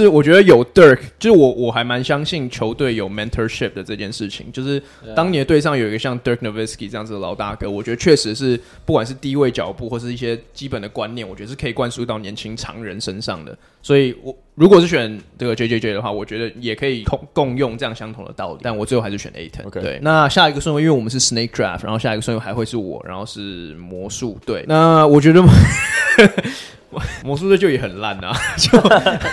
[0.07, 4.49] 就是我觉得有 Dirk，就是我我还蛮相信球队有 mentorship 的这件事情。
[4.53, 4.81] 就是
[5.15, 13.57] 当年队上有一个像 Dirk Nowitzki 这样子的老大哥，我觉得确实是不管是低位脚步或是一些基本的观念，我觉得是可以灌输到年轻常人身上的。
[13.81, 18.59] 所以，我如果是选这个 JJJ 的话，我觉得也可以共共用这样相同的道理。
[18.61, 19.27] 但我最后还是选。
[19.33, 19.81] Okay.
[19.81, 24.63] 对，那下一个顺位，因为我们是 Snake Draft，然后下一个顺位还会是我，然后是魔术队。
[24.67, 25.43] 那我觉得。
[27.23, 28.79] 魔术队就也很烂啊，就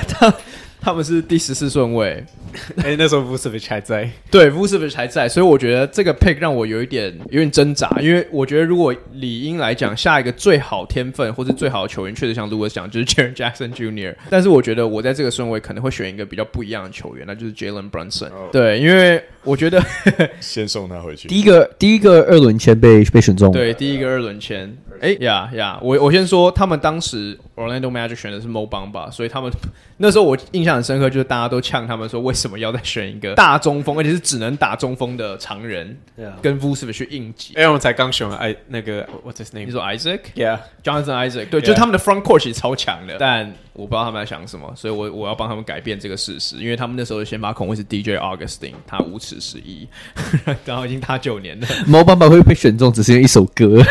[0.09, 0.35] 他
[0.85, 2.23] 他们是第十四顺位，
[2.77, 18.53] 哎、欸，那时候 Vucevic 还在，对，Vucevic 还在，所以我觉得这个 pick 让我有一点有点挣扎，因为我觉得如果理应来讲，下一个最好天分或是最好的球员，确实像 Louis 讲，就是 Jaren Jackson Jr.，但是我觉得我在这个顺位可能会选一个比较不一样的球员，那就是 Jalen Brunson，、oh.
[18.53, 19.83] 对，因为我觉得
[20.41, 24.77] 先送他回去，第一个第一个二轮签被被选中，对，第一个二轮签。
[25.01, 25.79] 哎呀呀！
[25.83, 29.51] 我我先说，他们当时 Orlando Magic 选的是 Mo Bamba，所以他们
[29.99, 36.33] 那时候我印象很深刻，就是大家都呛他们说，为什么要再选一个大中锋，而且是只能打中锋的常人，Yeah.
[36.41, 37.55] 跟 Vucevic 去应急？
[37.55, 39.67] 哎，我们才刚选完哎，那个 What's his name？
[39.67, 41.49] 你说 Isaac？Yeah，Jonathan Isaac。
[41.49, 49.87] 对，就他们的 Front Court 其实超强的，但我不知道他们在想什么，所以我我要帮他们改变这个事实，因为他们那时候的先发控卫是 DJ Augustine，他无耻十一，
[50.65, 51.67] 然后已经打九年了。
[51.87, 53.83] Mo Bamba 会被选中，只是因为一首歌。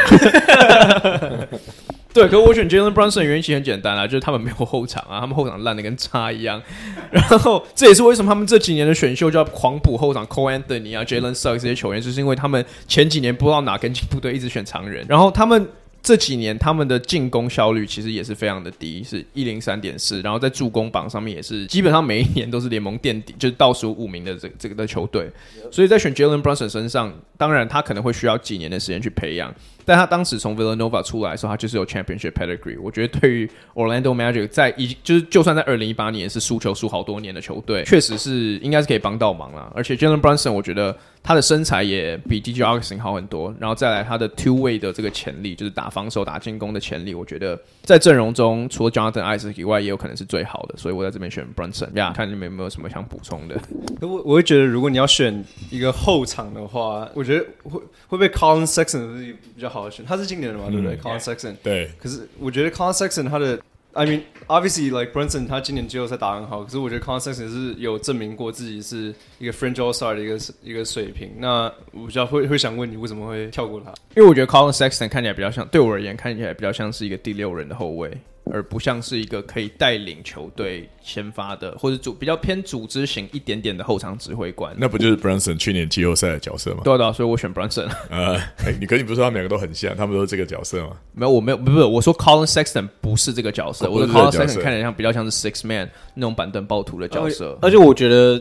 [2.13, 6.61] 对，可是我选 Jalen Brunson 的原因其实很简单啊，就是他们没有后场啊，他们后场烂的跟渣一样。
[7.09, 15.03] 然后这也是为什么他们这几年的选秀就要狂补后场，Cole Anthony 啊，Jalen Suggs 这些球员，就是因为他们前几年不知道哪根筋不对，一直选常人。
[15.09, 15.67] 然后他们
[16.03, 25.31] 这几年他们的进攻效率其实也是非常的低，是一零三点四，然后在助攻榜上面也是基本上每一年都是联盟垫底， 就是倒数五名的这个、这个的球队。
[25.71, 29.55] 所以在选 Jalen Brunson 身上，当然他可能会需要几年的时间去培养。
[29.85, 32.79] 但他当时从 Villanova 出来的时候，他就是有 Championship Pedigree。
[32.81, 39.71] 我觉得对于 Orlando Magic 在一就是就算在二零一八年是输球输好多年的球队，确实是应该是可以帮到忙啦。
[39.75, 50.75] 而且 Jalen Brunson 我觉得他的身材也比 DJ Augustin 好很多，然后再来他的 Two Way 的这个潜力，就是打防守打进攻的潜力，我觉得在阵容中除了 Jonathan Isaac 以外，也有可能是最好的。
[50.77, 51.93] 所以我在这边选 Brunson。
[51.93, 53.59] 呀、看你们有没有什么想补充的？
[54.01, 60.69] 我我会觉得，如果你要选一个后场的话，我觉得会会被 Colin Sexton 比较好的选，他是今年的嘛。
[60.73, 63.59] 对不对？Collin Sexton 对，可是我觉得 Collin Sexton 他的
[63.93, 71.33] ，I mean obviously like Brunson 他今年季后赛打很好，可是我觉得 Collin Sexton 是有证明过自己是一个 Fringe All Star 的一个一个水平。
[71.37, 73.93] 那我比较会会想问你为什么会跳过他？
[74.15, 78.11] 因为我觉得 Collin Sexton 看起来比较像，对我而言看起来比较像是一个第六人的后卫。
[78.51, 84.75] 而不像是一个可以带领球队先发的，或者组比较偏组织型一点点的后场指挥官。
[84.77, 86.81] 那不就是 Brunson 去年季后赛的角色吗？
[86.83, 87.89] 对的、啊，所以我选 Brunson。
[88.09, 90.97] 呃，欸、你可你不是说他们两个都很像，他们都是这个角色吗？
[91.13, 97.57] 没有，我没有，不是，我说 Collin Sexton 不是这个角色，哦、我的 Collin Sexton 看起来像比较像是 Six Man 那种板凳暴徒的角色。
[97.61, 98.35] 而且我觉得，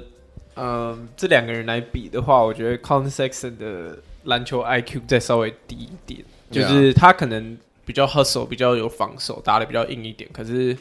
[0.56, 7.56] 嗯、呃，这两个人来比的话，我觉得 Collin Sexton 的篮球 IQ 再稍微低一点，就是他可能。
[7.84, 10.28] 比较 hustle，比较有防守，打的比较硬一点。
[10.32, 10.76] 可是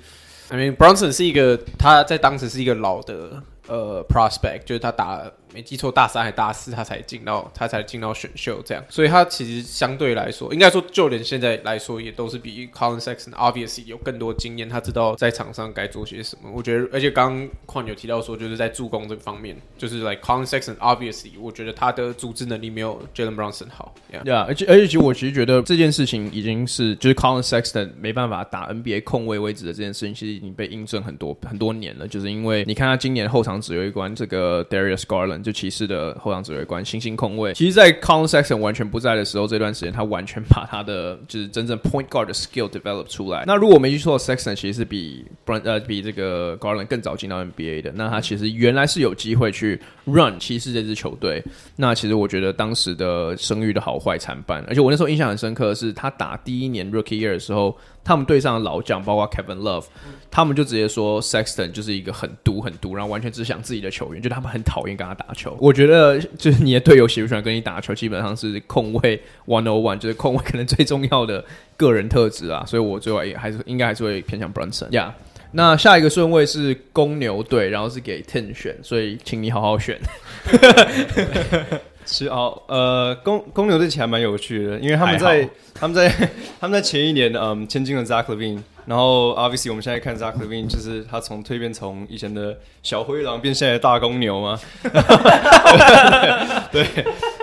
[0.50, 5.32] ，I mean，Bronson 是一个他在当时是一个老的呃 prospect，就是他打。
[5.54, 16.50] 没记错，大三还大四，他才进到他才进到选秀这样，所以他其实相对来说，应该说就连现在来说，也都是比 Colin Sexton obviously 有更多经验，他知道在场上该做些什么。
[16.54, 23.94] 我觉得，而且刚刚矿有提到说，就是在助攻这个方面，就是 like Colin Sexton obviously，我觉得他的组织能力没有 Jalen Brunson 好。
[24.24, 32.08] 对啊而且而且其实我其实觉得这件事情已经是就是 Colin Sexton 没办法打 NBA 控卫位置的这件事情，其实已经被印证很多很多年了。
[32.08, 36.12] 就是因为你看他今年后场指挥官这个 Darius Garland 就骑士的。
[36.22, 37.54] 后场指挥官，新星控卫。
[37.54, 43.44] 其实，在 Colin Sexton 完全不在的时候，这段时间他完全把他的就是真正 point guard 的 skill develop 出来。
[43.48, 47.92] 那如果我没记错，Sexton 其实是比 Brun 呃比这个 Garland 更早进到 NBA 的。
[47.96, 51.44] 那他其实原来是有机会去 run 骑士这支球队。
[51.76, 54.64] 那其实我觉得当时的声誉的好坏参半。
[54.68, 57.76] 而且我那时候印象很深刻的是，他打第一年 Rookie Year 的时候。
[58.04, 59.86] 他们队上的老将，包括 Kevin Love，
[60.30, 65.56] 他们就直接说 Sexton 就是一个很毒、很毒，然后完全只想自己的球员，就他们很讨厌跟他打球。
[65.60, 71.44] 我觉得，就是你的队友喜不喜欢跟你打球，基本上是控卫 one o one，就是控卫可能最重要的
[71.78, 72.64] 个人特质啊。
[72.66, 74.90] 所以我最后也还是应该还是会偏向 Brunson。
[74.90, 75.14] 呀，
[75.52, 80.00] 那下一个顺位是公牛队，然后是给 Ten 选，所以请你好好选。
[82.12, 86.10] 其实哦，呃，公公牛队其实还蛮有趣的，因为他们在他们在
[86.60, 94.60] 他们在前一年，嗯，签进了 Zach Levine，然后 obviously 我们现在看 Zach Levine 就是他从蜕变从以前的小灰狼变现在的大公牛嘛，
[96.70, 96.86] 对，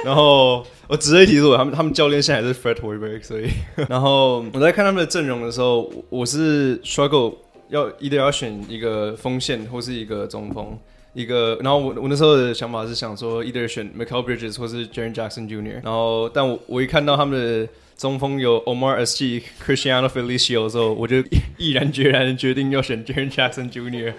[0.05, 3.49] 然后我直接提出他们他们教练现在还是 Fred Hoiberg，所以，
[3.89, 7.37] 然后我在看他们的阵容的时候，我是 struggle
[7.69, 10.79] 要一定要选一个锋线或是一个中锋。
[11.19, 17.69] 一个，然后我我那时候的想法是想说，either 选 Mikal Bridges 或是 Jaren Jackson Jr.，然后但我我一看到他们的。
[17.99, 21.17] 中锋有 Omar Asik、Cristiano Felicio 的时候，我就
[21.57, 24.15] 毅然决然的决定要选 Jerry Jackson Jr.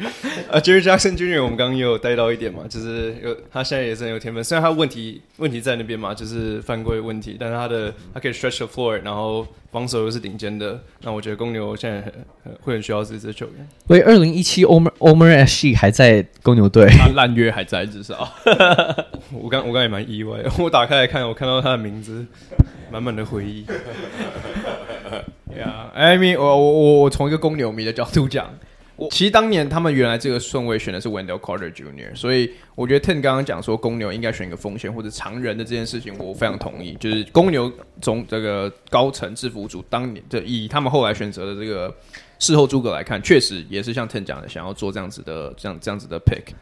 [0.51, 1.41] 啊，Jerry Jackson Jr.
[1.41, 12.13] 我们刚刚也有带到一点嘛，就是有他现在也是很有天分，虽然他问题问题在那边嘛，就是犯规问题，但是他的他可以 stretch the floor，然后防守又是顶尖的，那我觉得公牛现在很
[12.59, 13.65] 会很需要这支球员。
[13.87, 18.29] 喂，二零一七 Omar Omar Asik 还在公牛队，他烂约还在至少。
[19.31, 22.25] 我刚我刚也蛮意外，我打开来看，我看到他的名字。
[22.91, 23.65] 满满的回忆。
[25.57, 28.47] 呀，I mean，我我我我从一个公牛迷的角度讲，
[28.95, 36.95] 我其实当年他们原来这个顺位选的是 Wendell Carter Jr.，所以我觉得 Ten 刚刚讲说公牛应该选一个锋线或者常人的这件事情，我非常同意。
[36.99, 41.93] 就是公牛从这个高层制服组当年的以他们后来选择的这个
[42.37, 46.53] 事后诸葛来看，确实也是像 Ten 讲的，想要做这样子的这样这样子的 pick。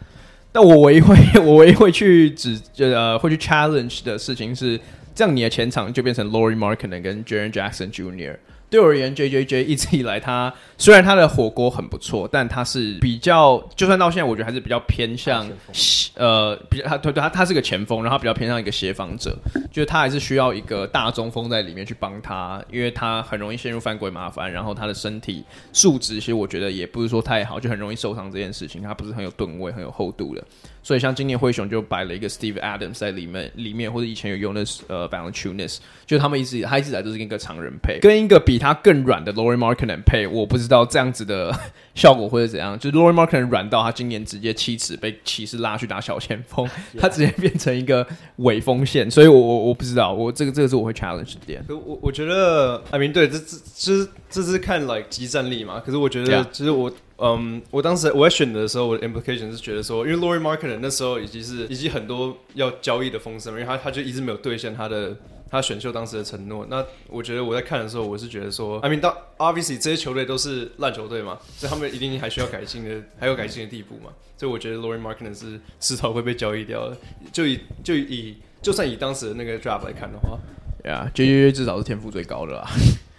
[0.54, 4.80] 但我唯一会 我唯一会去指呃会去 challenge 的事情是。
[5.17, 8.37] 这样你的前场就变成 Lauri Markkanen 跟 Jaren Jackson Jr.
[8.70, 15.50] 对我而言，J J J 一直以来他虽然他的火锅很不错，但他是比较，就算到现在，我觉得还是比较偏向
[16.16, 19.38] 呃，比较他对对他他是个前锋，然后比较偏向一个协防者，
[19.72, 30.44] 就是他还是需要一个大中锋在里面去帮他，因为他很容易陷入犯规麻烦，然后他的身体素质其实我觉得也不是说太好，就很容易受伤这件事情，他不是很有吨位、很有厚度的。
[30.84, 39.34] 所以像今年灰熊就摆了一个 Steve Adams 在里面，里面或者以前有用的呃 b a l a n c h u n a s 就他们一直他一直以来都是跟一个常人配，跟一个比他更软的
[39.34, 41.54] Lauri Markkanen 配，我不知道这样子的
[41.96, 42.78] 效果会是怎样。
[42.78, 46.68] 就是 Lauri Markkanen 软到他今年直接七尺被骑士拉去打小前锋，
[47.00, 48.06] 他直接变成一个
[48.38, 51.64] 伪锋线，所以我我我不知道，我这个这个是我会 challenge 的点。
[51.70, 56.92] 我我觉得，I mean 对，这这这这是看 like 即战力嘛，可是我觉得其实我。
[57.20, 65.18] 嗯，我当时我在选的时候，我的 implication 是觉得说，因为 Lauri Markkanen 那时候已经是已经很多要交易的风声，因为他他就一直没有兑现他的
[65.50, 66.66] 他选秀当时的承诺。
[66.70, 74.12] 那我觉得我在看的时候，我是觉得说，I mean，当 obviously 这些球队都是烂球队嘛，所以他们一定还需要改进的， 还有改进的地步嘛。
[74.38, 76.98] 所以我觉得 Lauri Markkanen 是迟早会被交易掉的。
[77.32, 80.38] 就以就以就算以当时的那个 draft 来看的话，
[80.86, 82.68] 呀，JJJ 至少是天赋最高的啦。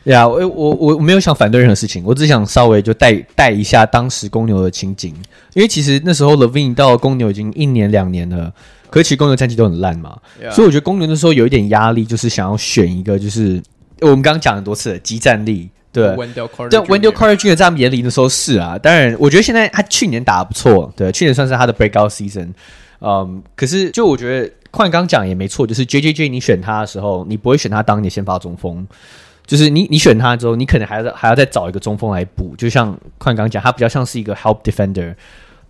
[0.05, 5.15] 对啊，我我我没有想反对任何事情，我只想稍微就带带一下当时公牛的情景，
[5.53, 8.51] 因为其实那时候 LaVine 到公牛已经一年两年了，
[8.91, 10.51] 可是其实公牛战绩都很烂嘛，Yeah.
[10.51, 13.63] 所以我觉得公牛那时候有一点压力，就是想要选一个，就是
[14.01, 17.57] 我们刚刚讲很多次即战力，对，Wendell Carter，对，Wendell Carter Jr.
[17.57, 22.49] 在他们眼里的时候是啊，当然我觉得现在他去年打得不错，对，去年算是他的 breakout season，
[23.01, 28.87] 嗯，可是就我觉得矿刚讲也没错，就是 JJJ 你选他的时候，你不会选他当你的先发中锋。
[29.47, 35.15] 就是你，你选他之后，你可能还要还要再找一个中锋来补，就像宽刚讲，他比较像是一个 help defender。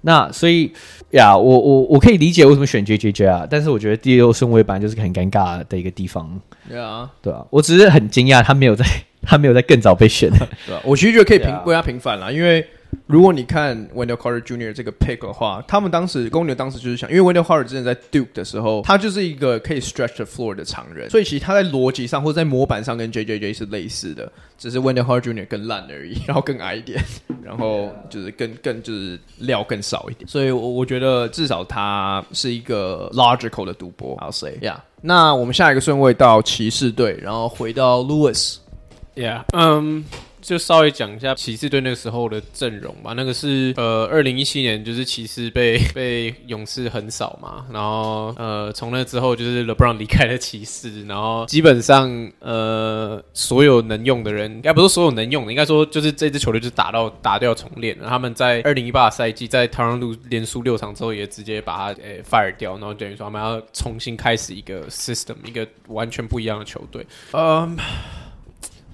[0.02, 0.72] 那所以
[1.10, 6.40] 呀，我我我可以理解为什么选 JJJ 啊，但是我觉得第六顺位本来就是个很尴尬的一个地方。
[6.68, 8.84] 对啊，对啊，我只是很惊讶他没有在，
[9.22, 10.30] 他没有在更早被选。
[10.66, 12.66] 对啊，我其实觉得可以平 为他平反了，因为。
[13.06, 14.72] 如果你看 Wendell Carter Jr.
[14.72, 25.04] 这个 pick 的话，他们当时公牛当时就是想，因为 Wendell Carter 之前在 Duke 的时候，他就是一个可以 stretch the floor 的长人，所以其实他在逻辑上或者在模板上跟 JJJ 是类似的，只是 Wendell
[25.04, 25.46] Carter Jr.
[25.46, 27.02] 更烂而已， 然后更矮一点，
[27.42, 34.16] 然后就是更更就是料更少一点，所以我我觉得至少他是一个 logical 的赌博。
[34.18, 34.76] I'll say yeah。
[35.00, 40.02] 那我们下一个顺位到骑士队，然后回到 Lewis，yeah，嗯、um。
[40.48, 43.12] 就稍微讲一下骑士队那个时候的阵容吧。
[43.12, 58.08] 那个是呃，二零一七年就是骑士被 被勇士横扫嘛，然后呃，从那之后就是 LeBron 离开了骑士，然后基本上呃，所有能用的人，应该不是所有能用的，应该说就是这支球队就打到打掉重练了。
[58.08, 67.06] 他们在二零一八赛季在唐人路连输六场之后，也直接把他呃 fire 掉，然后等于说他们要重新开始一个 system，一个完全不一样的球队。
[67.32, 67.76] 嗯。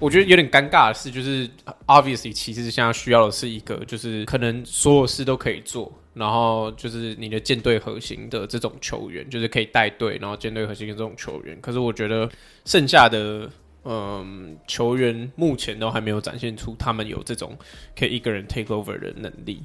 [0.01, 1.49] 我觉得有点尴尬的是，就是
[1.87, 11.57] obviously 其实现在需要的是一个，就是可能所有事都可以做，然后就是你的舰队核心的这种球员，就是可以带队，然后舰队核心的这种球员。
[11.61, 12.29] 可是我觉得
[12.65, 13.49] 剩下的
[13.85, 17.57] 嗯球员目前都还没有展现出他们有这种
[17.97, 19.63] 可以一个人 take over 的能力。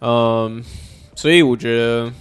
[0.00, 0.62] 嗯，
[1.16, 2.12] 所以我觉得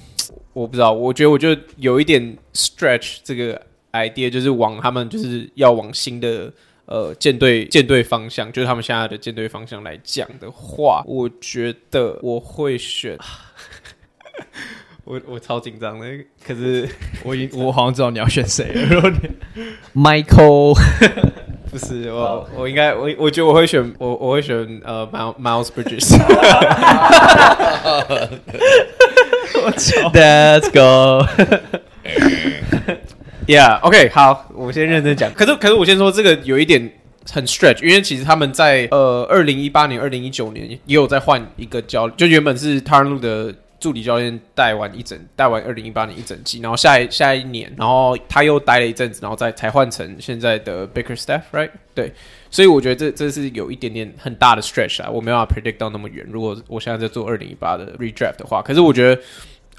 [0.54, 6.52] 我不知道，我觉得我就有一点 stretch 这个 idea，就是往他们就是要往新的。
[6.94, 13.18] 呃，舰队舰队方向就是他们现在的舰队方向来讲的话，我觉得我会选。
[15.04, 16.08] 我我超紧张的，
[16.46, 16.88] 可是
[17.26, 19.12] 我已我好像知道你要选谁了。
[19.96, 20.80] Michael
[21.72, 26.16] 不是我，我应该我我觉得我会选我我会选呃 Miles Bridges。
[29.66, 31.26] 我操，Let's go。
[33.46, 35.34] Yeah, OK，好，我先认真讲。
[35.34, 36.90] 可是，可是我先说这个有一点
[37.30, 51.72] 很 stretch，因为其实他们在呃二零一八年、二零一九年也有在换一个教，就原本是汤恩路的助理教练带完一整带完二零一八年一整季，然后下一下一年，然后他又待了一阵子，然后再才换成现在的 Bakerstaff，right？
[51.94, 52.14] 对，
[52.50, 56.26] 所以我觉得这这是有一点点很大的 stretch 啊，我没办法 predict 到那么远。
[56.32, 59.22] 如果我现在在做二零一八的 redraft 的话，可是我觉得，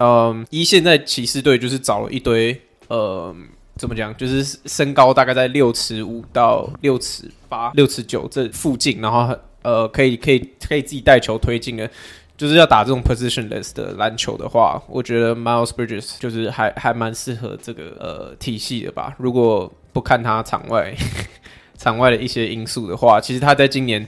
[0.01, 2.61] 嗯、一现在骑士队就是找了一堆。
[2.89, 3.35] 呃，
[3.77, 4.17] 怎么讲？
[4.17, 11.91] 就是身高大概在六尺五到六尺八、六尺九这附近，然后呃，可以可以可以自己带球推进的，
[12.37, 19.15] 就是要打这种 positionless 的篮球的话，我觉得 Miles Bridges 就是还还蛮适合这个呃体系的吧。
[19.19, 20.95] 如果不看他场外
[21.79, 24.07] 场外的一些因素的话，其实他在今年，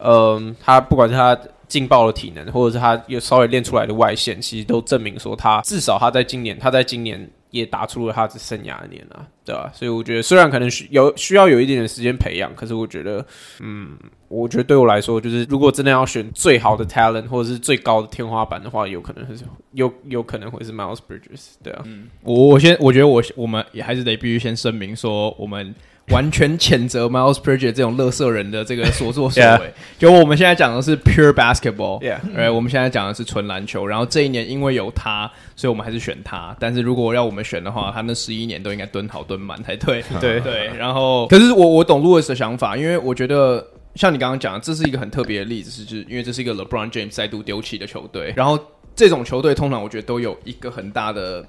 [0.00, 7.30] 嗯、他不管是他劲爆的体能，或者是他有稍微练出来的外线，其实都证明说他至少他在今年他在今年。
[7.54, 9.70] 也打出了他的生涯年啊，对吧？
[9.72, 13.24] 所以我觉得虽然可能需有需要有一点点时间培养，可是我觉得，
[13.60, 13.96] 嗯，
[14.26, 21.82] 我觉得对我来说，就是如果真的要选最好的 talent 或者是最高的天花板的话，有可能是有有可能会是 Miles Bridges，对啊。
[21.86, 25.72] 嗯，我我先我觉得我我们也还是得必须先声明说我们。
[26.08, 29.72] 完全谴责 Miles Bridges 这种乐色人的这个所作所为。
[29.98, 33.86] 就我们现在讲的是 pure basketball，Yeah，哎，我们现在讲的是纯篮球。
[33.86, 36.54] 然后这一年因为有他，所以我们还是选他。
[36.60, 40.04] 但是如果要我们选的话，他那十一年都应该蹲好蹲满才对。
[40.20, 40.70] 对对。
[40.76, 48.32] 然后，可是我我懂 Louis 的想法，因为我觉得像你刚刚讲的，这是一个很特别的例子，是就是因为这是一个 LeBron James 再度丢弃的球队。
[48.36, 48.58] 然后
[48.94, 51.44] 这种球队通常我觉得都有一个很大的。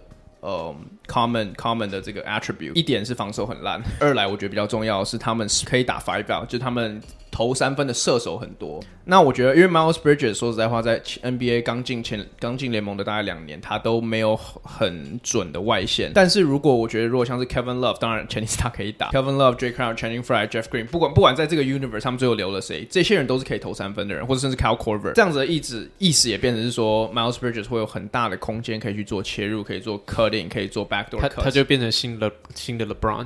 [0.45, 0.75] 呃、
[1.07, 7.01] ，common common 的这个 attribute，一点是防守很烂，二来我觉得比较重要是他们是可以打 five out，就他们。
[7.35, 16.13] 投三分的射手很多，那我觉得，因为 Miles Bridges 说实在话，在 NBA 刚进前刚进联盟的大概两年，他都没有很准的外线。
[16.15, 19.09] 但是如果我觉得，如果像是 Kevin Love，当然前提是他可以打。
[19.11, 33.25] Kevin Love、Jae Crowder、Channing Frye、Jeff Green，不管不管在这个 universe 他们最后留了谁，这些人都是可以投三分的人，或者甚至 Kyle Korver 这样子的意思，意思也变成是说 Miles Bridges 会有很大的空间可以去做切入，可以做 cutting，可以做 backdoor，他他就变成新的新的 LeBron，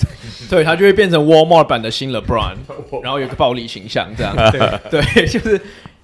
[0.48, 2.56] 对，他就会变成 Walmart 版的新 LeBron，
[3.02, 4.34] 然后有个暴力形象这样。
[4.52, 4.60] 对
[5.02, 5.60] 对，就是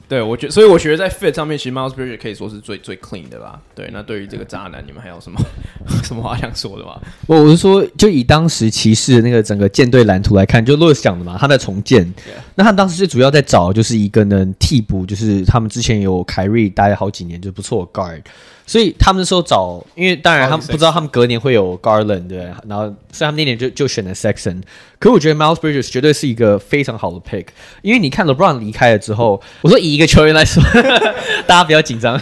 [0.09, 3.59] 对我觉得，所以我觉得在 fit 上面，其实 Miles Bridges 可以说是最最 clean 的啦。
[3.75, 5.41] 对，那对于这个渣男，你们还有什么
[6.03, 7.01] 什么话想说的吗？
[7.27, 12.13] 我我是说，就以当时骑士的那个整个舰队蓝图来看，就 Louis 讲的嘛，他在重建。
[12.55, 18.23] 那他当时最主要在找就是一个能替补，就是他们之前有凯瑞待了好几年，就不错的 guard。
[18.67, 22.39] 所以他们那时候找，因为当然他们不知道他们隔年会有 Garland 对，
[22.69, 24.63] 然后所以他们那年就就选了 Sexton。
[24.99, 27.47] 可我觉得 Miles Bridges 绝对是一个非常好的 pick，
[27.83, 30.63] 因为你看 LeBron 离开了之后，我说以一个球员来说，
[31.47, 32.21] 大家不要紧张。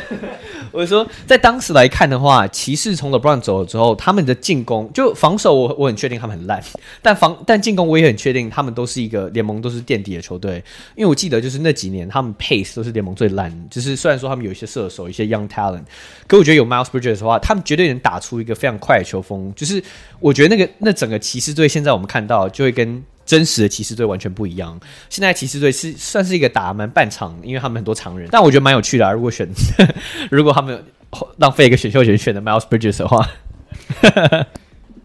[0.75, 6.61] 我说，在当时来看的话，骑士从 LeBron 走了之后，他们的进攻就防守我，我很确定他们很烂，
[7.01, 10.57] 但防但进攻我也很确定他们都是一个联盟都是垫底的球队。
[10.97, 15.85] 因为我记得就是那几年他们 pace 都是联盟最烂，就是虽然说他们有一些射手，一些 young talent，
[16.27, 19.53] 可我觉得有 Miles Bridges 的话，他们绝对能打出一个非常快的球风。
[19.55, 19.81] 就是
[20.18, 23.03] 我觉得那个那整个骑士队现在我们看到就会跟。
[23.25, 24.79] 真实的骑士队完全不一样。
[25.09, 29.12] 现在骑士队是算是一个打蛮半场，因为他们很多常人，但我觉得蛮有趣的啊。
[29.12, 29.49] 如果选，
[30.31, 30.85] 如果他们
[31.39, 33.29] 浪费一个选秀权选的 Miles Bridges 的话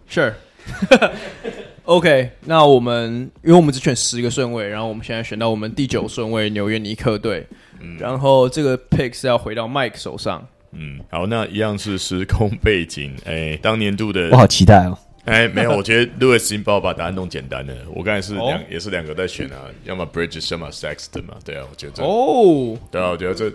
[0.09, 0.33] ，Sure。
[1.85, 7.47] OK，那我们因为我们只选十个顺位，然后我们现在选到我们第九顺位纽约尼克队，
[7.79, 10.47] 嗯，然后这个 pick 是要回到 Mike 手上。
[10.71, 14.95] 嗯，好，那一样是时空背景，哎，当年度的，我好期待哦。
[15.25, 17.73] 哎，没有，我觉得 Louis 已经帮我把答案弄简单了。
[17.93, 18.71] 我刚才是两，oh?
[18.71, 21.35] 也是两个在选啊，要么 Bridges，要么 Sexton 嘛。
[21.45, 22.77] 对啊，我觉得这，哦，oh.
[22.89, 23.51] 对啊，我觉得这，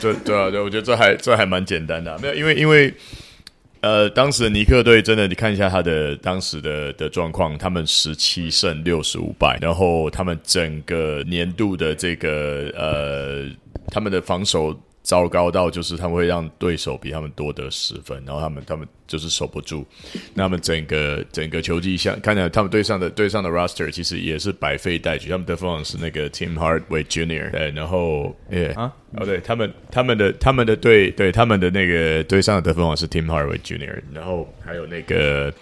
[0.00, 2.18] 这，对啊，对，我觉得这还这还蛮简单的啊。
[2.20, 2.92] 没有，因为因为
[3.80, 13.48] 呃，当时的尼克队真的，你看一下他的当时的的状况，他们十七胜六十五败，然后他们整个年度的这个呃，
[13.88, 14.78] 他们的防守。
[15.04, 19.86] 糟糕到就是他们会让对手比他们多得十分，然后他们他们就是守不住。
[20.34, 25.28] 那么整个整个球季像看起来他们队上的队上的 roster 其实也是百废待举。
[25.28, 35.52] 他们得分王是那个 Tim Hardaway Jr.，对，然后耶啊哦对，他们他们的他们的队对他们的那个队上的得分王是 Tim Hardaway Jr.，然后还有那个。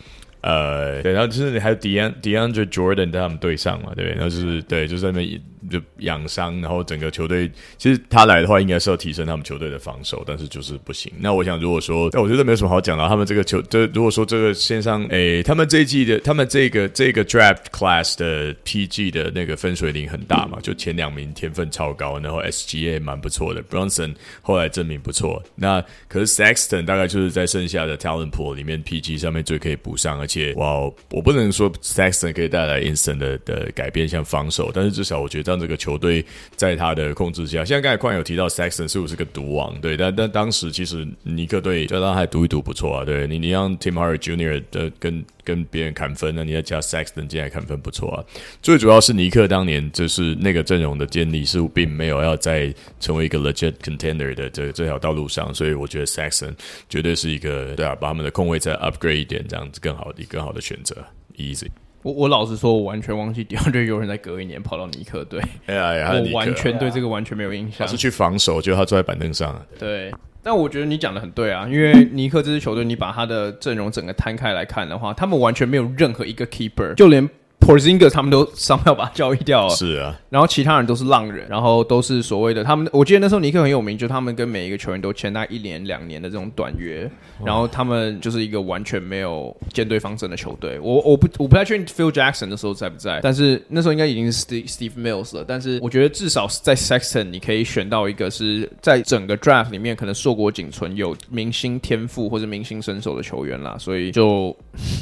[0.42, 5.40] 呃，对，然后就是还有 DeAndre DeAndre Jordan 在他们队上嘛，对，然后就是对，就是在那边
[5.70, 11.12] 就养伤，然后整个球队其实他来的话，应该是要提升他们球队的防守，但是就是不行。
[11.18, 25.40] 那我想，如果说，那我觉得没有什么好讲的，他们这个球，这如果说这个线上，诶，他们这一季的，他们这个这个 Draft Class 的 PG 的那个分水岭很大嘛，就前两名天分超高，然后 SGA 蛮不错的 Bronson 后来证明不错。
[25.54, 30.32] 那可是 Sexton 大概就是在剩下的 Talent Pool 里面 PG 上面最可以补上，而且。
[30.32, 36.24] 且哇，我不能说 Sexton 可以带来 instant 的的改变，像防守，但是至少我觉得让这个球队
[36.56, 39.78] 在他的控制下，现在刚才矿有提到 Saxon 是不是个毒王？
[39.82, 43.04] 对，但但当时其实尼克队就让他赌一赌不错啊。
[43.04, 44.62] 对你，你让 Tim Hardaway Jr.
[44.70, 48.24] 的跟跟别人砍分，那你要加 Saxon 进来砍分不错啊。
[48.62, 56.54] 最主要是尼克当年就是那个阵容的建立是并没有要再成为一个 legit contender 的这这条道路上，所以我觉得 Saxon
[56.88, 60.22] 绝对是一个对啊，把他们的控卫再 upgrade 一点，这样子更好的。
[60.28, 60.96] 更好的选择
[61.36, 61.66] ，easy。
[62.02, 65.40] 我我老实说，我完全忘记 DeAndre 有人在隔一年跑到尼克队。
[65.66, 67.78] 哎呀呀，我完全对这个完全没有印象。
[67.78, 69.64] 他是去防守，就他坐在板凳上。
[69.78, 77.28] 对，但我觉得你讲的很对啊，因为尼克这支球队，你把他的阵容整个摊开来看的话，他们完全没有任何一个 keeper，就连
[77.62, 79.74] Porzingis 他们都商票把他交易掉了。
[79.74, 82.88] 是啊，然后其他人都是浪人，然后都是所谓的他们。
[82.92, 87.08] 我记得那时候尼克很有名，就他们跟每一个球员都签大概一年两年的这种短约，
[87.44, 90.78] 然后他们就是一个完全没有舰队方针的球队。
[90.80, 95.44] 我我不我不太确定 Phil Jackson 的时候在不在，但是那时候应该已经是 Steve Steve Mills 了。
[95.46, 104.56] 但是我觉得至少在 Sexton 你可以选到一个是在整个 Draft 里面可能硕果仅存有明星天赋或者明星身手的球员啦，所以就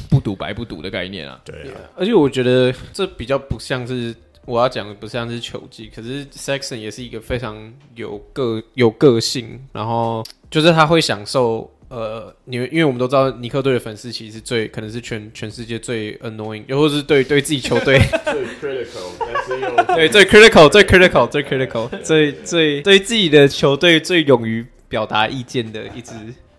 [0.09, 1.39] 不赌白不赌的概念啊。
[1.43, 2.50] 对啊，而且我觉得
[2.93, 5.89] 这比较不像是我要讲的，不像是球技。
[5.93, 26.13] 可是 Sexton 也是一个非常有个有个性，然后就是他会享受呃，因为因为我们都知道尼克队的粉丝其实最可能是全全世界最 annoying，又或是对对自己球队最 critical，对最 critical 最 critical 最 critical 最最对自己的球队最勇于表达意见的一支。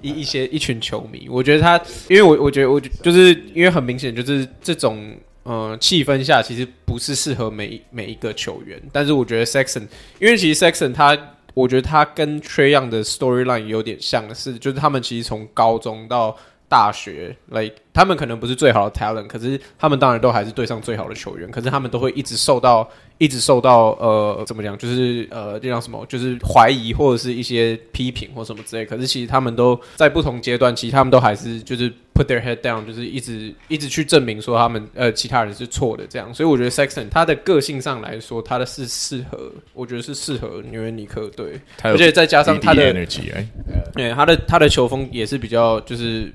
[0.05, 8.81] 一一些一群球迷，我觉得他，因为我我觉得我就是因为很明显就是这种呃气氛下，其实不是适合每每一个球员。
[8.93, 9.87] 但是我觉得 Sexton，
[10.19, 11.17] 因为其实 Sexton 他，
[11.55, 16.37] 我觉得他跟 Trae Young 的 storyline 有点像是，就是他们其实从高中到
[16.73, 21.51] 大学，like 他们可能不是最好的 talent，可是他们当然都还是对上最好的球员。
[21.51, 26.03] 可是他们都会一直受到，一直受到呃，怎么讲，就是呃，这叫什么？
[26.09, 28.87] 就是怀疑或者是一些批评或什么之类。
[28.87, 36.33] 可是其实他们都在不同阶段，其实他们都还是就是 put their head down，就是一直一直去证明说他们呃其他人是错的这样。
[36.33, 43.47] 所以我觉得 Sexton 他的个性上来说，他的是适合，我觉得是适合纽约尼克队，而且再加上他的 energy，哎，
[43.95, 46.33] 对，他的他的球风也是比较就是。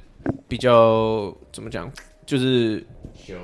[0.48, 1.92] 比较怎么讲，
[2.26, 2.86] 就是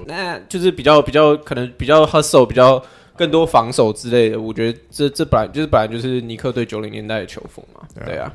[0.05, 2.84] 那就是比较比较可能比较 hustle，比较
[3.17, 4.39] 更多防守之类的。
[4.39, 7.81] 我觉得这这本来就是本来就是尼克队九零年代的球风嘛。
[8.05, 8.34] 对啊，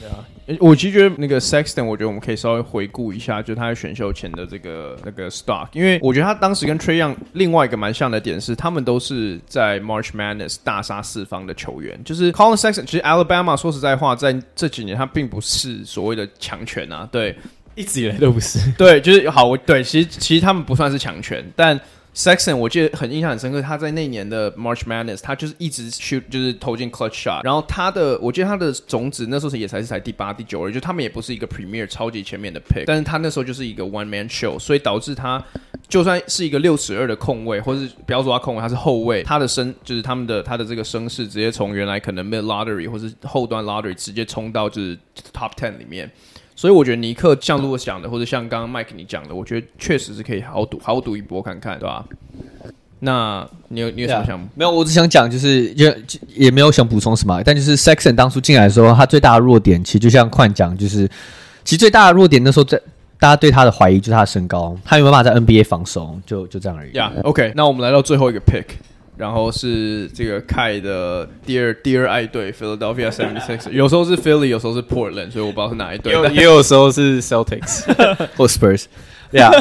[0.00, 0.24] 对啊。
[0.58, 12.02] 我其实觉得那个 Sexton，我觉得我们可以稍微回顾一下，就他在选秀前的这个那个 stock，因为我觉得他当时跟 Trae Young 另外一个蛮像的点是，他们都是在 March Madness 大杀四方的球员。
[12.02, 17.36] 就是 Collin Sexton，其实 Alabama 说实在话，在这几年他并不是所谓的强权啊，对。
[17.74, 21.78] 一直以来都不是， 对，就是好，我对，其实其实他们不算是强权，但
[22.12, 35.42] Sexton 我记得很印象很深刻，他在那年的 March Madness，他就是一直 shoot，就是投进 clutch shot，然后他的，我记得他的种子那时候也才是才第八、第九而已，就他们也不是一个 Premier 超级前面的 pick，但是他那时候就是一个 one man show，所以导致他
[35.88, 44.98] 就算是一个六尺二的控卫，或是不要说他控卫，他是后卫，他的身就是他们的他的这个声势直接从原来可能 mid lottery 或是后端 lottery 直接冲到就是
[45.32, 46.10] top ten 里面。
[46.60, 52.04] 所以我觉得尼克像如果讲的，或者像刚刚麦克你讲的，我觉得确实是可以好赌好赌一波看看，对吧？
[52.98, 54.38] 那你有你有什么想？
[54.54, 55.96] 没有，我只想讲就是也
[56.34, 61.08] 也没有想补充什么，但就是 Sexton 当初进来的时候，他最大的弱点其实就像宽讲，就是
[61.64, 62.78] 其实最大的弱点那时候在
[63.18, 66.92] 大家对他的怀疑就是他的身高，他有没有办法在 NBA 防守，就就这样而已。
[66.92, 68.66] 呀、yeah，OK，那我们来到最后一个 pick。
[69.20, 76.14] 然后是这个 Kai 的第二第二爱队 Philadelphia Seventy Six，有时候是 Philly，有时候是 Portland，所以我不知道是哪一队。
[76.14, 77.84] 也有，也有时候是 Celtics
[78.34, 78.86] 或 Spurs。
[79.30, 79.52] 对 啊，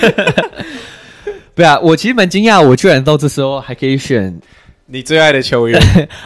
[1.56, 4.40] 对啊，我其实蛮惊讶，我居然到这时候还可以选。
[4.92, 5.80] 你最爱的球员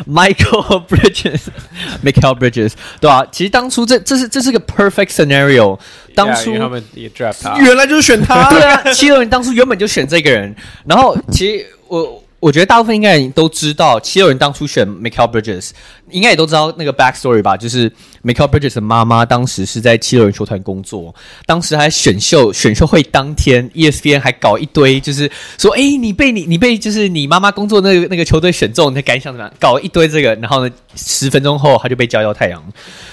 [0.08, 3.26] Michael Bridges，Michael Bridges，对吧、啊？
[3.30, 5.78] 其实当初这这是这是个 perfect scenario，
[6.16, 10.52] 当初、yeah, 他们也 draft 他，原来就是选他，对啊，七六人当初原本就选这个人，
[10.84, 12.22] 然后其实我。
[12.46, 15.70] 我觉得大部分应该都知道，七六人当初选 Mikal Bridges，
[16.10, 17.56] 应该也都知道那个 backstory 吧？
[17.56, 17.90] 就是
[18.22, 21.12] Mikal Bridges 的妈妈当时是在七六人球团工作，
[21.44, 25.28] 当时还选秀选秀会当天，ESPN 还搞一堆，就是
[25.58, 29.52] 说，哎，你被你你被就是你妈妈工作那个那个球队选中，你的感想怎么样？
[29.58, 32.62] 搞一堆这个，然后呢，十分钟后他就被交易到太阳。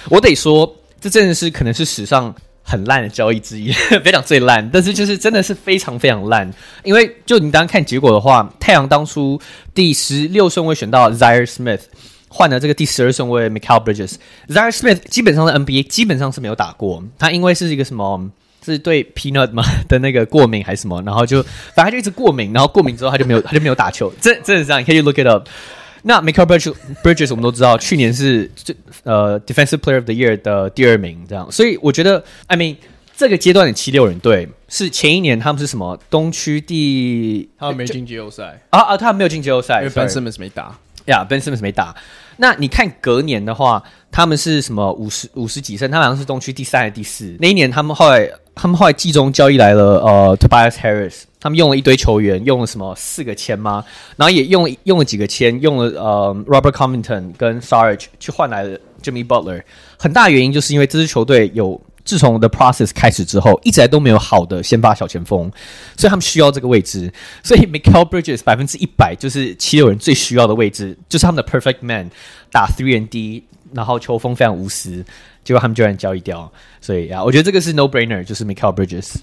[0.09, 0.71] 我得说，
[1.01, 2.35] 这真的是可能是史上。
[2.63, 3.71] 很烂的交易之一，
[4.03, 6.51] 非常最烂，但是就是真的是非常非常烂。
[6.83, 9.39] 因为就你当看结果的话，太阳当初
[9.75, 11.81] 第十六顺位选到 Zaire Smith，
[12.29, 14.15] 换了这个第十二顺位 Mikal Bridges。
[14.47, 18.31] Zaire Smith 基本上的 NBA 基本上是没有打过，他因为是一个什么，
[18.65, 21.43] 是对 peanut 嘛的那个过敏还是什么，然后就
[21.75, 25.47] 反正他就一直过敏，然后过敏之后他就没有他就没有打球，真真的是这样，你可以 look it up。
[26.03, 32.75] 那 Mikal Bridges，Bridges 我们都知道，去年是最呃 Defensive Player of the Year 的第二名，这样，所以我觉得，I mean
[33.15, 41.95] 这个阶段的七六人队是前一年他们是什么东区第，他们没进季后赛啊啊，他们没有进季后赛，因为 Ben Simmons 没打，呀、yeah,，Ben Simmons 没打。
[42.37, 43.81] 那你看隔年的话，
[44.11, 47.37] 他们是什么五十五十几胜，他们好像是东区第三还是第四？
[47.39, 51.21] 那一年他们后来他们后来季中交易来了呃 Tobias Harris。
[51.43, 53.83] 他们用了一堆球员，用了什么四个签吗？
[54.15, 59.61] 然后也用用了几个签，用了呃 Robert Covington 跟 Sarge 去换来了 Jimmy Butler。
[59.99, 65.51] 很大原因就是因为这支球队有自从 The Process 开始之后，一直来都没有好的先发小前锋，
[65.97, 67.11] 所以他们需要这个位置。
[67.43, 72.09] 所以 Mikal Bridges 百分之一百就是七六人最需要的位置，就是他们的 Perfect Man，
[72.53, 75.03] 打 Three and D，然后球风非常无私，
[75.43, 76.49] 结果他们居然交易掉。
[76.79, 79.15] 所以啊，我觉得这个是 No Brainer，就是 Mikal Bridges。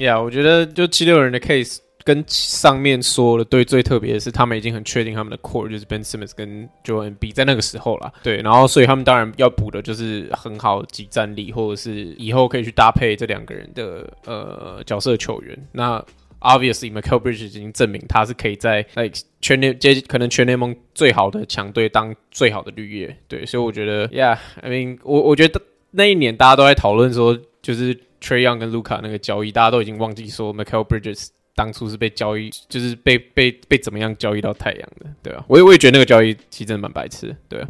[0.00, 1.78] 呀，yeah, 我觉得就七六人的 case。
[2.02, 15.56] 跟上面说的对，最特别的是他们已经很确定他们的 core 就是 Ben Simmons 跟 Joel Embiid 在那个时候了，对，然后所以他们当然要补的就是很好集战力，或者是以后可以去搭配这两个人的呃角色球员。
[15.72, 16.02] 那
[16.40, 30.86] Obviously Mikal Bridges 已经证明他是可以在 like 全联接可能全联盟最好的强队当最好的绿叶，对，所以我觉得 Yeah，I mean 我我觉得那一年大家都在讨论说，就是 Trae Young 跟 Luca 那个交易，大家都已经忘记说 Michael
[30.86, 31.28] Bridges。
[31.56, 37.68] 当初是被交易，就是被被被怎么样交易到太阳的，对啊，我也我也觉得那个交易其实真的蛮白痴，对啊，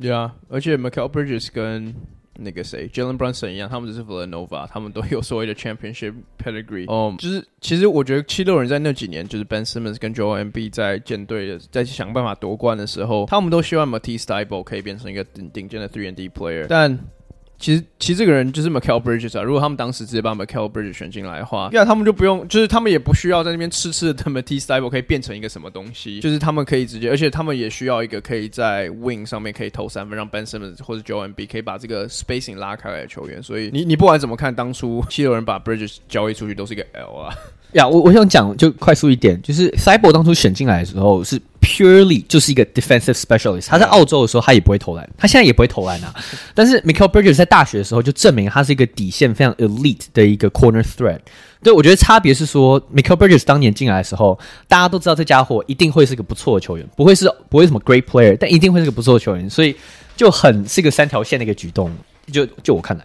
[0.00, 1.94] 对啊，而且 Michael Bridges 跟
[2.36, 15.88] 那个谁 Jalen Brunson 一样，他们只是 Villanova，他们都有所谓的 Championship pedigree，哦、um，就是其实我觉得七六人在那几年，就是 Ben Simmons 跟 Joel Embiid 在建队的，在想办法夺冠的时候，他们都希望 Matisse Thybulle 可以变成一个顶顶尖的
[15.88, 16.98] Three and D player，但。
[17.58, 19.42] 其实，其实这个人就是 Mikal Bridges 啊。
[19.42, 26.20] 如果他们当时直接把 Mikal Bridges 选进来的话，那他们就不用，就是他们也不需要在那边痴痴的等 Matisse Thybulle 可以变成一个什么东西。
[26.20, 33.42] 就是他们可以直接，而且他们也需要一个可以在 Wing 上面可以投三分，让 Ben Simmons 或者 Joel Embiid 可以把这个 spacing 拉开来的球员。
[33.42, 37.34] 所以你你不管怎么看，当初七六人把 Bridges 交易出去都是一个 L 啊。
[37.72, 46.14] 呀，我我想讲就快速一点，就是 Thybulle 当初选进来的时候是 purely 就是一个 defensive specialist，他在澳洲的时候他也不会投篮，他现在也不会投篮啊。
[46.54, 51.20] 但是 Michael Bridges 在大学的时候就证明他是一个底线非常 elite 的一个 corner threat。
[51.62, 59.74] 对，我觉得差别是说，Michael Bridges 当年进来的时候，大家都知道这家伙一定会是个不错的球员，不会是不会什么 great player，但一定会是个不错的球员，所以
[60.16, 61.92] 就很是一个三条线的一个举动。
[62.32, 63.04] 就就我看来。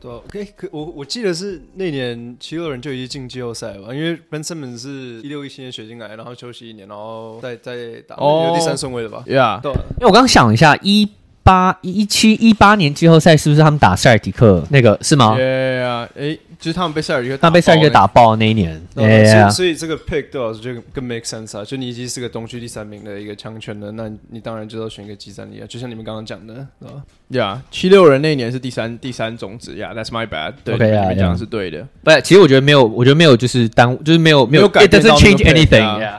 [0.00, 11.08] 对，OK，可我我记得是那年七六人就已经进季后赛了吧，因为 Ben Simmons 是一六一七年选进来，然后休息一年，然后再再打，有第三顺位的吧？Yeah，对，因为我刚刚想了一下，一
[11.48, 16.38] 八一七一八年季后赛是不是他们打塞尔迪克那个是吗？Yeah，哎。
[16.58, 21.64] 就是他们被塞尔迪克，他被塞尔迪克打爆那一年，所以所以这个 pick 对我来说就更 make sense 啊！
[21.64, 25.66] 就你已经是个东区第三名的一个强权了，那你当然就要选一个即战力啊！
[25.68, 26.94] 就像你们刚刚讲的，对吧？
[27.28, 30.54] 呀，七六人那一年是第三第三种子呀，That's my bad。
[30.64, 31.86] 对，你们讲的是对的。
[32.02, 36.10] 不，其实我觉得没有，我觉得没有，就是耽误，就是没有没有改变 change anything。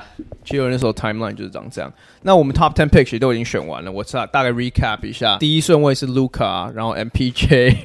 [0.50, 1.94] 其实那时候 timeline 就是长这样。
[2.24, 5.38] 那我们 top ten picks 都已经选完了，我大大概 recap 一下。
[5.38, 7.76] 第一顺位是 Luca，然后 MPJ，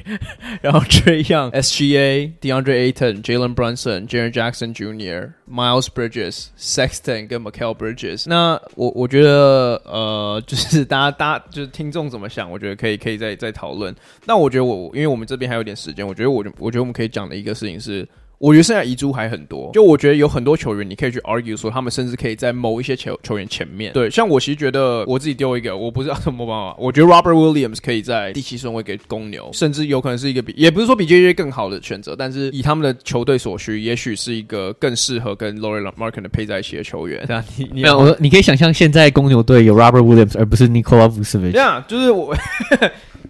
[0.61, 8.27] 然后 Trae Young、SGA、DeAndre Ayton、Jalen Brunson、Jaren Jackson Jr.、Miles Bridges、Sexton 跟 Mikal Bridges。
[8.27, 13.95] 那我我觉得呃，就是大家大家就是听众怎么想，我觉得可以可以再再讨论。
[14.25, 18.07] 那我觉得我因为我们这边还有点时间，我觉得我我觉得我们可以讲的一个事情是。
[18.45, 23.91] 我觉得现在遗珠还很多，就我觉得有很多球员，你可以去 argue 说他们甚至可以在某一些球球员前面。
[23.91, 26.75] 对，像我其实觉得我自己丢一个，我不知道怎么办法。
[26.77, 37.23] 我觉得 Robert Williams 可以在第七顺位给公牛，甚至有可能是一个比，也不是说比 JJ 更好的选择，但是以他们的球队所需，也许是一个更适合跟 Lauri Markkanen 配在一起的球员。
[37.27, 41.51] 这样你你没有，我你可以想象现在公牛队有 Robert Williams 而不是 Nikola Vucevic。
[41.51, 42.37] 这样就是我。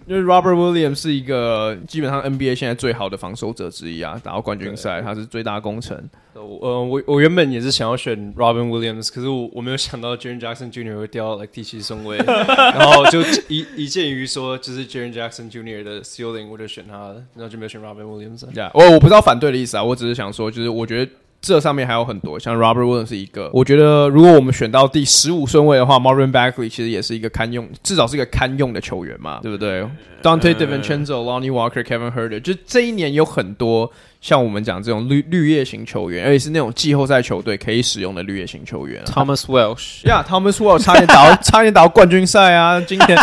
[0.06, 6.08] 因为 Robert Williams 是一个基本上 NBA 现在最好的防守者之一啊，打到冠军赛他是最大功臣。
[6.34, 10.96] 呃，我我原本也是想要选 Robert Williams，可是我我没有想到 Jaren Jackson Jr.
[10.98, 15.82] 会掉到 like 第七顺位， 然后就一一鉴于说就是 Jaren Jackson Jr.
[15.82, 18.44] 的 ceiling，我就选他了，然后就没有选 Robert Williams。
[18.52, 21.10] 对啊，我我不知道反对的意思啊，我只是想说，就是我觉得。
[21.46, 23.48] 这上面还有很多，像 Robert Williams 是一个。
[23.52, 29.86] 我觉得如果我们选到第十五顺位的话，Marvin Bagley 其实也是一个堪用，至少是一个堪用的球员嘛，对不对
[30.22, 33.88] ？Donte DiVincenzo、Lonnie Walker、Kevin Huerter，就这一年有很多
[34.20, 39.04] 像我们讲这种绿绿叶型球员，而且是那种季后赛球队可以使用的绿叶型球员。
[39.04, 42.80] Thomas Welsh，呀、yeah,，Thomas Welsh 差点打到 差点打到冠军赛啊！
[42.80, 43.16] 今天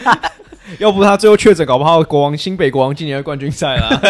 [0.78, 4.00] 要不他最后确诊，搞不好国王新北国王今年的冠军赛啦。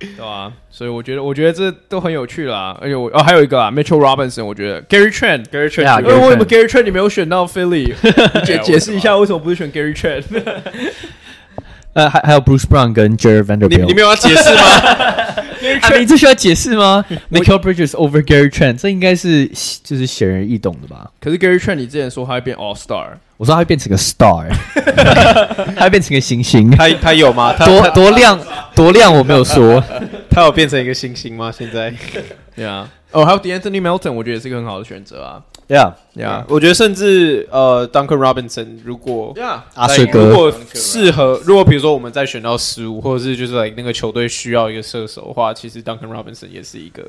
[0.00, 0.52] 对吧？
[0.70, 2.76] 所以我觉得，我觉得这都很有趣啦。
[2.80, 7.92] 而且我哦，还有一个啊，Mitchell Robinson，我觉得 Gary Trent，Gary Trent，因为为什么 Gary Trent 你没有选到 Philly？
[8.44, 10.24] 解解释一下为什么不是选 Gary Trent？
[11.92, 14.62] 呃，还还有 Bruce Brown 跟 Jerry Vanderbilt，你你没有要解释吗？
[15.98, 17.04] 你这需要解释吗？
[17.30, 19.46] Mikal Bridges over Gary Trent，这应该是
[19.82, 21.10] 就是显而易懂的吧？
[21.20, 23.06] 可是 Gary Trent，你之前说他会变 All Star。
[23.36, 24.46] 我说他会变成个 star，
[25.74, 26.70] 他会变成个星星。
[26.72, 27.54] 他他有吗？
[27.64, 28.38] 多多亮
[28.74, 29.12] 多亮？
[29.14, 29.82] 我没有说。
[30.30, 31.50] 他有变成一个星星吗？
[31.56, 31.90] 现在
[32.60, 35.42] 对啊，哦，还有 De'Anthony Melton，我觉得也是一个很好的选择啊。
[35.66, 39.34] Yeah, yeah，，我觉得甚至呃，Duncan Robinson 如果
[39.74, 47.02] 阿水哥，如果适合，如果比如说我们再选到十五，或者是就是 like 那个球队需要一个射手的话，其实 Duncan Robinson 也是一个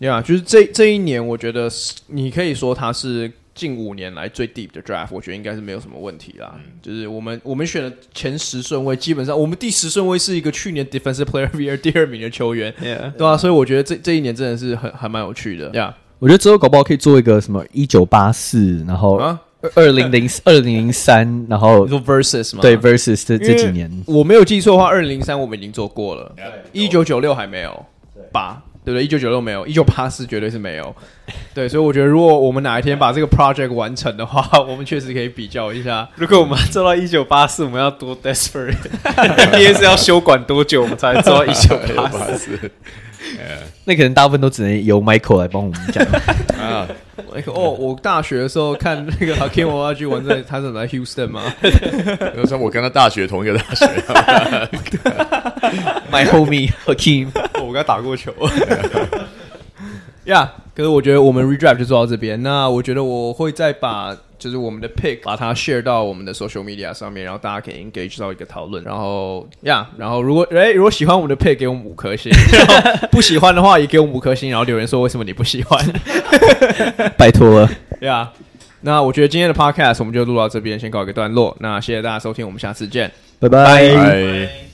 [0.00, 1.70] Yeah，Yeah，，就是这这一年，我觉得
[2.08, 6.54] 你可以说他是近五年来最 deep 的 draft，我觉得应该是没有什么问题啦。
[6.82, 15.94] 就是我们我们选的前十顺位，基本上我们第十顺位是一个去年 Defensive Player of Year 第二名的球员，Yeah，对啊，所以我觉得这这一年真的是很还蛮有趣的，Yeah。
[16.18, 19.16] 我觉得之后搞不好可以做一个什么一九八四，然后
[19.74, 22.62] 二零零 二零零三，然后你说 versus 吗？
[22.62, 26.34] 对 versus 这这几年，我没有记错的话，二零零三我们已经做过了，
[26.72, 27.86] 一九九六还没有。
[28.32, 28.62] 吧？
[28.84, 29.04] 对不对？
[29.04, 30.94] 一九九六没有，一九八四绝对是没有。
[31.54, 36.06] 对，所以我觉得如果我们哪一天把这个 project 完成的话， 我们确实可以比较一下。
[36.16, 42.70] 如果我们做到一九八四，我们要多 desperate？NBA 是要休管多久，我们才能做到 一九八四？
[43.86, 46.04] 那可能大部分都只能由 Michael 来帮我们讲
[46.60, 46.86] 啊。
[47.46, 51.42] 哦，我大学的时候看那个 Hakeem Olajuwon 在他是来 Houston 吗？
[52.36, 53.86] 那时候我跟他大学同一个大学。
[56.12, 57.28] My homie Hakeem，
[57.60, 58.32] 我跟他打过球。
[60.24, 62.42] 呀，可是我觉得我们 redraft 就做到这边。
[62.42, 68.82] 那我觉得我会再把就是我们的 pick 把它 share 到我们的 social media 上面，然后大家可以 engage 到一个讨论。
[68.82, 72.32] 然后呀，然后如果哎如果喜欢我们的 pick，给我们五颗星；
[73.10, 75.78] 不喜欢的话也给我们五颗星，然后留言说为什么你不喜欢。
[77.18, 77.70] 拜托了。
[78.00, 78.32] 呀，
[78.80, 81.54] 那我觉得今天的 podcast 我们就录到这边，先告一个段落。
[81.60, 83.94] 那谢谢大家收听，我们下次见，拜拜。
[83.94, 84.73] 拜。